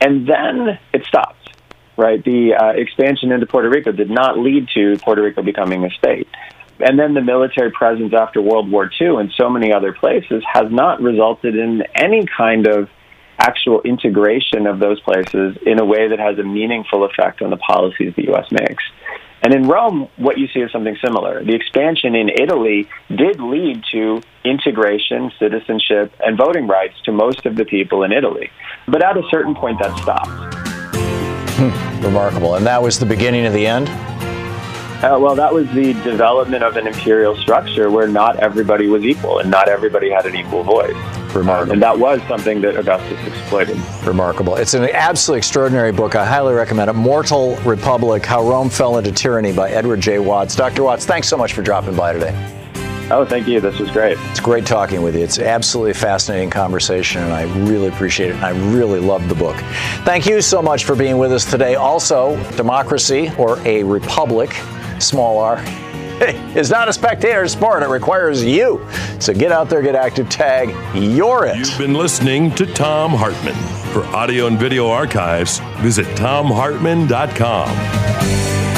[0.00, 1.36] And then it stopped
[1.96, 2.24] right?
[2.24, 6.26] The uh, expansion into Puerto Rico did not lead to Puerto Rico becoming a state
[6.82, 10.70] and then the military presence after World War II and so many other places has
[10.70, 12.88] not resulted in any kind of
[13.38, 17.56] actual integration of those places in a way that has a meaningful effect on the
[17.56, 18.46] policies the U.S.
[18.50, 18.84] makes.
[19.42, 21.42] And in Rome, what you see is something similar.
[21.42, 27.56] The expansion in Italy did lead to integration, citizenship, and voting rights to most of
[27.56, 28.50] the people in Italy.
[28.86, 30.28] But at a certain point, that stopped.
[31.56, 32.56] Hmm, remarkable.
[32.56, 33.88] And that was the beginning of the end?
[35.02, 39.38] Uh, well, that was the development of an imperial structure where not everybody was equal
[39.38, 40.94] and not everybody had an equal voice.
[41.34, 41.72] Remarkable.
[41.72, 43.78] And that was something that Augustus exploited.
[44.04, 44.56] Remarkable.
[44.56, 46.16] It's an absolutely extraordinary book.
[46.16, 46.92] I highly recommend it.
[46.92, 50.18] Mortal Republic How Rome Fell into Tyranny by Edward J.
[50.18, 50.54] Watts.
[50.54, 50.82] Dr.
[50.82, 52.34] Watts, thanks so much for dropping by today.
[53.10, 53.58] Oh, thank you.
[53.58, 54.18] This was great.
[54.30, 55.24] It's great talking with you.
[55.24, 58.36] It's absolutely a fascinating conversation, and I really appreciate it.
[58.36, 59.56] And I really love the book.
[60.04, 61.74] Thank you so much for being with us today.
[61.74, 64.50] Also, Democracy or a Republic
[65.02, 65.62] small r,
[66.56, 67.82] is not a spectator sport.
[67.82, 68.86] It requires you.
[69.18, 71.58] So get out there, get active, tag, you're it.
[71.58, 73.54] You've been listening to Thom Hartmann.
[73.92, 78.69] For audio and video archives, visit thomhartmann.com.